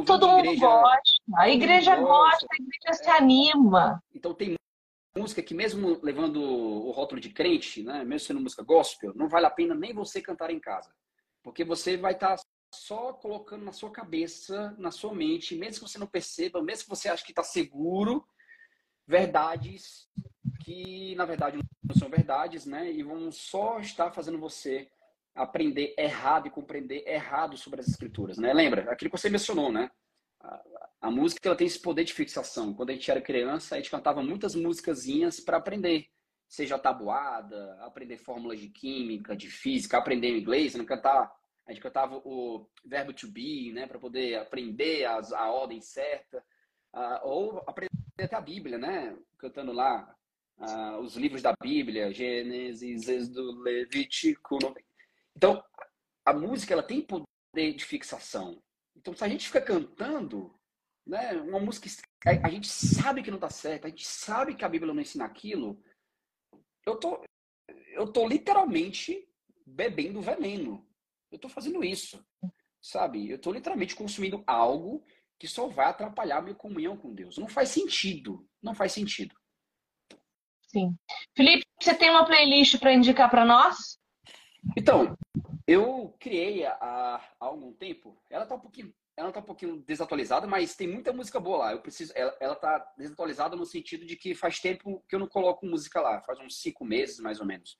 [0.05, 1.01] Todo mundo igreja, gosta,
[1.37, 4.03] a igreja gosta, a igreja se anima.
[4.13, 4.55] Então tem
[5.17, 9.45] música que mesmo levando o rótulo de crente, né, mesmo sendo música gospel, não vale
[9.45, 10.93] a pena nem você cantar em casa.
[11.43, 12.43] Porque você vai estar tá
[12.73, 16.89] só colocando na sua cabeça, na sua mente, mesmo que você não perceba, mesmo que
[16.89, 18.25] você ache que está seguro,
[19.05, 20.07] verdades
[20.63, 22.91] que na verdade não são verdades, né?
[22.91, 24.89] E vão só estar fazendo você
[25.35, 28.53] aprender errado e compreender errado sobre as escrituras, né?
[28.53, 28.91] Lembra?
[28.91, 29.89] Aquilo que você mencionou, né?
[31.01, 32.73] A música ela tem esse poder de fixação.
[32.73, 36.07] Quando a gente era criança, a gente cantava muitas musicazinhas para aprender,
[36.47, 41.31] seja tabuada, aprender fórmulas de química, de física, aprender inglês, não cantar.
[41.67, 46.43] A gente cantava o verbo to be, né, para poder aprender as, a ordem certa,
[46.93, 50.13] uh, ou aprender até a Bíblia, né, cantando lá
[50.57, 54.57] uh, os livros da Bíblia, Gênesis, Êxodo, Levítico.
[55.35, 55.63] Então,
[56.25, 58.61] a música ela tem poder de fixação.
[59.01, 60.55] Então, se a gente fica cantando
[61.05, 61.33] né?
[61.41, 61.89] Uma música
[62.23, 65.25] a gente sabe que não tá certo, a gente sabe que a Bíblia não ensina
[65.25, 65.81] aquilo.
[66.85, 67.23] Eu tô
[67.93, 69.27] eu tô literalmente
[69.65, 70.87] bebendo veneno.
[71.31, 72.25] Eu tô fazendo isso.
[72.81, 73.29] Sabe?
[73.29, 75.03] Eu tô literalmente consumindo algo
[75.37, 77.37] que só vai atrapalhar a minha comunhão com Deus.
[77.37, 78.47] Não faz sentido.
[78.61, 79.35] Não faz sentido.
[80.67, 80.95] Sim.
[81.35, 83.99] Felipe, você tem uma playlist para indicar para nós?
[84.77, 85.17] Então,
[85.71, 88.21] eu criei há, há algum tempo.
[88.29, 91.71] Ela tá um pouquinho, ela tá um pouquinho desatualizada, mas tem muita música boa lá.
[91.71, 95.27] Eu preciso, ela, ela tá desatualizada no sentido de que faz tempo que eu não
[95.27, 97.77] coloco música lá, faz uns cinco meses mais ou menos.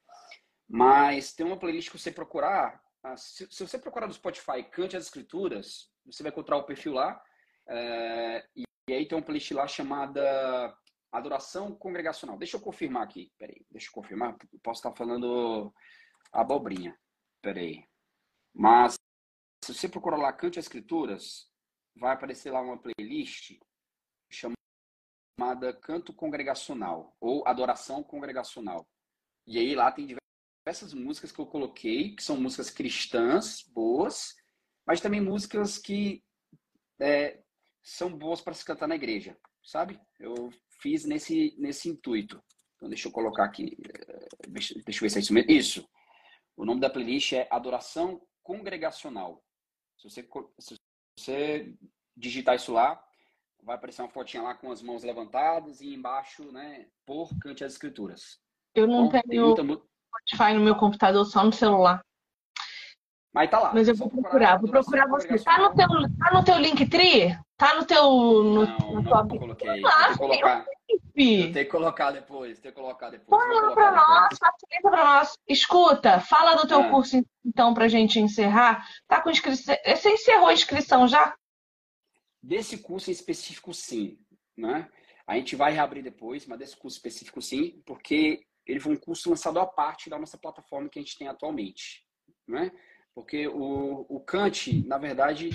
[0.70, 2.82] Mas tem uma playlist que você procurar.
[3.04, 6.94] Ah, se, se você procurar no Spotify Cante as Escrituras, você vai encontrar o perfil
[6.94, 7.22] lá.
[7.68, 10.74] É, e, e aí tem uma playlist lá chamada
[11.12, 12.38] Adoração Congregacional.
[12.38, 13.32] Deixa eu confirmar aqui.
[13.38, 14.38] Peraí, deixa eu confirmar.
[14.64, 15.74] Posso estar falando
[16.32, 16.98] abobrinha.
[17.42, 17.84] Peraí.
[18.54, 18.96] Mas,
[19.64, 21.50] se você procurar lá Cante as Escrituras,
[21.96, 23.58] vai aparecer lá uma playlist
[24.30, 28.88] chamada Canto Congregacional ou Adoração Congregacional.
[29.48, 34.36] E aí lá tem diversas músicas que eu coloquei, que são músicas cristãs, boas,
[34.86, 36.24] mas também músicas que
[37.00, 37.42] é,
[37.82, 40.00] são boas para se cantar na igreja, sabe?
[40.20, 42.42] Eu fiz nesse, nesse intuito.
[42.76, 43.78] Então, deixa eu colocar aqui.
[43.84, 45.52] Eh, deixa, deixa eu ver se é isso mesmo.
[45.52, 45.90] Isso.
[46.62, 49.44] O nome da playlist é Adoração Congregacional.
[49.98, 50.76] Se você, se
[51.18, 51.76] você
[52.16, 53.04] digitar isso lá,
[53.64, 57.74] vai aparecer uma fotinha lá com as mãos levantadas e embaixo, né, por Cante as
[57.74, 58.40] Escrituras.
[58.76, 59.64] Eu não Bom, tenho muita...
[59.64, 62.00] Spotify no meu computador, só no celular.
[63.34, 63.74] Mas tá lá.
[63.74, 65.44] Mas eu vou procurar, vou procurar você.
[65.44, 67.40] Tá no teu, tá no teu Linktree?
[67.62, 68.04] Tá no teu.
[68.04, 69.28] No, não, não tua...
[69.28, 69.70] coloquei.
[69.86, 72.60] Ah, eu, colocar, eu tenho que colocar depois.
[72.60, 73.30] Tenho que colocar depois.
[73.30, 75.38] Põe lá pra nós, facilita pra nós.
[75.48, 76.90] Escuta, fala do teu ah.
[76.90, 78.84] curso então pra gente encerrar.
[79.08, 79.76] Tá com inscrição.
[79.86, 81.36] Você encerrou a inscrição já?
[82.42, 84.18] Desse curso em específico, sim.
[84.58, 84.90] Né?
[85.28, 89.30] A gente vai reabrir depois, mas desse curso específico, sim, porque ele foi um curso
[89.30, 92.04] lançado à parte da nossa plataforma que a gente tem atualmente.
[92.48, 92.72] Né?
[93.14, 95.52] Porque o, o Kant, na verdade,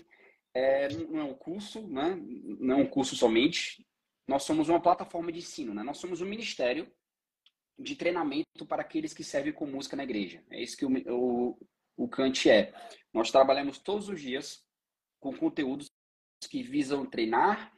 [0.57, 2.19] é, não é um curso, né?
[2.59, 3.87] não é um curso somente.
[4.27, 5.83] Nós somos uma plataforma de ensino, né?
[5.83, 6.91] nós somos um ministério
[7.79, 10.43] de treinamento para aqueles que servem com música na igreja.
[10.51, 11.59] É isso que o, o,
[11.97, 12.73] o Kant é.
[13.13, 14.65] Nós trabalhamos todos os dias
[15.21, 15.91] com conteúdos
[16.51, 17.71] que visam treinar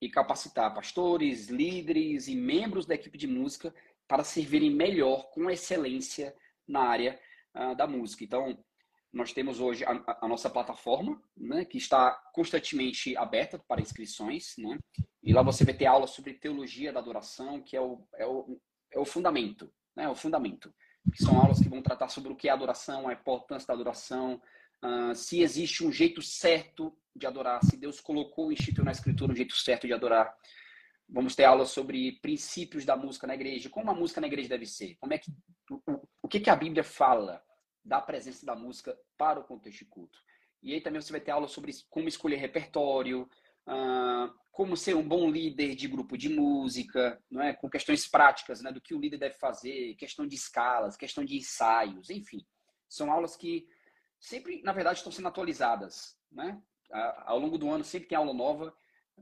[0.00, 3.74] e capacitar pastores, líderes e membros da equipe de música
[4.06, 6.34] para servirem melhor, com excelência,
[6.66, 7.20] na área
[7.56, 8.22] uh, da música.
[8.22, 8.64] Então,
[9.12, 14.78] nós temos hoje a, a, nossa plataforma, né, que está constantemente aberta para inscrições, né?
[15.22, 18.60] E lá você vai ter aula sobre teologia da adoração, que é o, é o,
[18.92, 20.08] é o fundamento, né?
[20.08, 20.72] O fundamento.
[21.12, 24.40] Que são aulas que vão tratar sobre o que é adoração, a importância da adoração,
[24.84, 29.36] uh, se existe um jeito certo de adorar, se Deus colocou, instituiu na Escritura um
[29.36, 30.32] jeito certo de adorar.
[31.08, 34.66] Vamos ter aulas sobre princípios da música na igreja, como a música na igreja deve
[34.66, 35.32] ser, como é que
[35.68, 37.42] o, o que, que a Bíblia fala
[37.84, 40.18] da presença da música para o contexto de culto.
[40.62, 43.28] E aí também você vai ter aula sobre como escolher repertório,
[43.66, 47.54] uh, como ser um bom líder de grupo de música, não é?
[47.54, 48.70] com questões práticas né?
[48.70, 52.44] do que o líder deve fazer, questão de escalas, questão de ensaios, enfim.
[52.88, 53.66] São aulas que
[54.18, 56.18] sempre, na verdade, estão sendo atualizadas.
[56.30, 56.60] Né?
[57.24, 58.74] ao longo do ano sempre tem aula nova.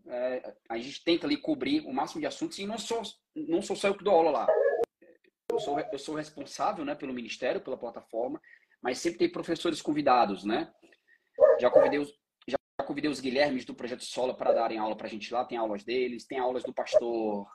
[0.07, 3.03] É, a gente tenta ali cobrir o máximo de assuntos e não sou,
[3.35, 4.47] não sou só eu que dou aula lá
[5.51, 8.41] eu sou, eu sou responsável né, pelo ministério, pela plataforma,
[8.83, 10.73] mas sempre tem professores convidados, né?
[11.61, 12.13] Já convidei os,
[12.47, 15.59] já convidei os Guilhermes do Projeto Sola para darem aula para a gente lá, tem
[15.59, 17.47] aulas deles, tem aulas do pastor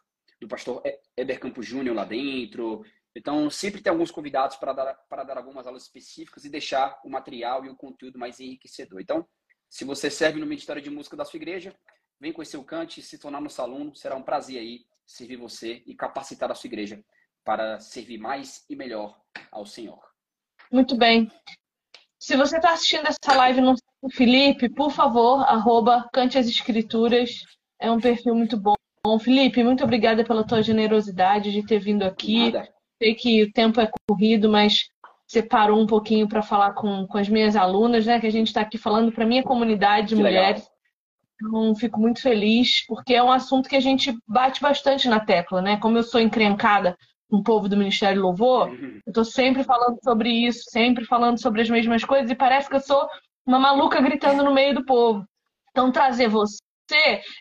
[0.41, 0.81] do pastor
[1.15, 2.83] Eber Campos Júnior lá dentro.
[3.15, 7.09] Então, sempre tem alguns convidados para dar, para dar algumas aulas específicas e deixar o
[7.09, 8.99] material e o conteúdo mais enriquecedor.
[8.99, 9.25] Então,
[9.69, 11.73] se você serve no Ministério de Música da sua igreja,
[12.19, 13.95] vem conhecer o Cante e se tornar nosso aluno.
[13.95, 17.03] Será um prazer aí servir você e capacitar a sua igreja
[17.43, 19.17] para servir mais e melhor
[19.51, 19.99] ao Senhor.
[20.71, 21.31] Muito bem.
[22.19, 23.75] Se você está assistindo essa live no
[24.11, 27.43] Felipe, por favor, arroba Cante as Escrituras.
[27.79, 28.75] É um perfil muito bom.
[29.19, 32.51] Felipe, muito obrigada pela tua generosidade de ter vindo aqui.
[32.51, 32.69] Nada.
[33.01, 34.85] Sei que o tempo é corrido, mas
[35.27, 38.19] você parou um pouquinho para falar com, com as minhas alunas, né?
[38.19, 40.61] Que a gente está aqui falando para a minha comunidade de que mulheres.
[40.61, 40.73] Legal.
[41.35, 45.61] Então, fico muito feliz, porque é um assunto que a gente bate bastante na tecla,
[45.61, 45.77] né?
[45.77, 46.97] Como eu sou encrencada
[47.33, 48.99] um povo do Ministério Louvor, uhum.
[49.05, 52.75] eu estou sempre falando sobre isso, sempre falando sobre as mesmas coisas, e parece que
[52.75, 53.07] eu sou
[53.45, 55.25] uma maluca gritando no meio do povo.
[55.71, 56.59] Então, trazer você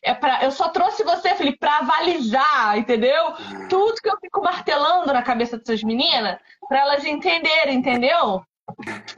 [0.03, 3.27] é para eu só trouxe você, Felipe, para avalizar, entendeu?
[3.27, 3.69] Uhum.
[3.69, 8.43] Tudo que eu fico martelando na cabeça dessas meninas, para elas entenderem, entendeu?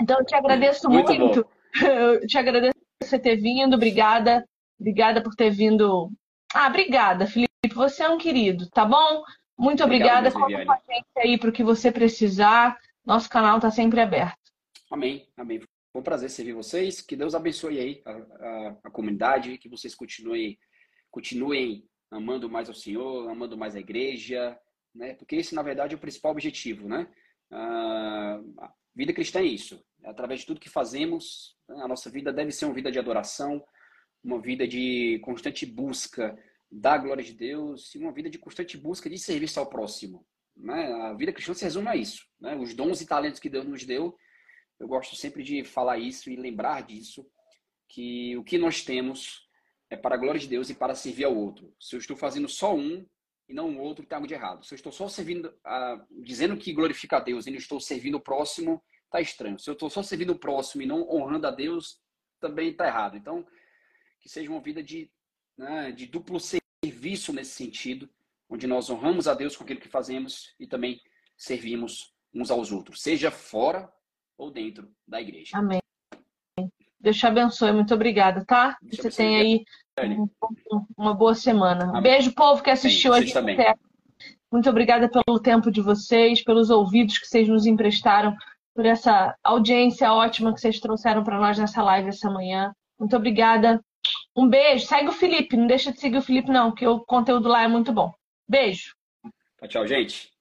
[0.01, 1.15] Então, eu te agradeço muito.
[1.15, 1.47] muito.
[1.75, 4.45] Eu te agradeço por você ter vindo, obrigada.
[4.79, 6.09] Obrigada por ter vindo.
[6.55, 7.51] Ah, obrigada, Felipe.
[7.75, 9.25] Você é um querido, tá bom?
[9.59, 10.31] Muito obrigada.
[10.31, 12.79] Conta com a gente aí para o que você precisar.
[13.05, 14.39] Nosso canal está sempre aberto.
[14.91, 15.61] Amém, amém.
[15.93, 17.01] Foi um prazer servir vocês.
[17.01, 20.59] Que Deus abençoe aí a, a, a comunidade, que vocês continuem,
[21.11, 24.59] continuem amando mais ao Senhor, amando mais a igreja,
[24.95, 25.15] né?
[25.15, 27.07] Porque esse, na verdade, é o principal objetivo, né?
[27.51, 29.85] Ah, a vida cristã é isso.
[30.05, 33.65] Através de tudo que fazemos, a nossa vida deve ser uma vida de adoração,
[34.23, 36.37] uma vida de constante busca
[36.75, 40.27] da glória de Deus e uma vida de constante busca de serviço ao próximo.
[40.57, 40.93] Né?
[41.05, 42.27] A vida cristã se resume a isso.
[42.41, 42.57] Né?
[42.57, 44.17] Os dons e talentos que Deus nos deu,
[44.81, 47.25] eu gosto sempre de falar isso e lembrar disso,
[47.89, 49.49] que o que nós temos
[49.89, 51.73] é para a glória de Deus e para servir ao outro.
[51.79, 53.07] Se eu estou fazendo só um
[53.49, 54.65] e não o outro, está algo de errado.
[54.65, 55.55] Se eu estou só servindo,
[56.23, 59.61] dizendo que glorifica a Deus e não estou servindo o próximo, está estranho.
[59.61, 62.01] Se eu estou só servindo o próximo e não honrando a Deus,
[62.41, 63.17] também está errado.
[63.17, 63.47] Então,
[64.19, 65.09] que seja uma vida de,
[65.57, 66.64] né, de duplo serviço
[67.33, 68.09] nesse sentido,
[68.49, 71.01] onde nós honramos a Deus com aquilo que fazemos e também
[71.37, 73.91] servimos uns aos outros, seja fora
[74.37, 75.57] ou dentro da igreja.
[75.57, 75.81] Amém.
[76.99, 78.79] Deus te abençoe, muito obrigada, tá?
[78.81, 79.65] Deus Você tem aí
[80.97, 81.91] uma boa semana.
[81.91, 82.03] Amém.
[82.03, 83.23] Beijo, povo que assistiu Amém.
[83.23, 83.81] a gente.
[84.51, 88.35] Muito obrigada pelo tempo de vocês, pelos ouvidos que vocês nos emprestaram,
[88.75, 92.73] por essa audiência ótima que vocês trouxeram para nós nessa live essa manhã.
[92.99, 93.85] Muito obrigada.
[94.37, 94.87] Um beijo.
[94.87, 95.57] Segue o Felipe.
[95.57, 98.13] Não deixa de seguir o Felipe, não, que o conteúdo lá é muito bom.
[98.49, 98.95] Beijo.
[99.59, 100.34] Tchau, tchau, gente.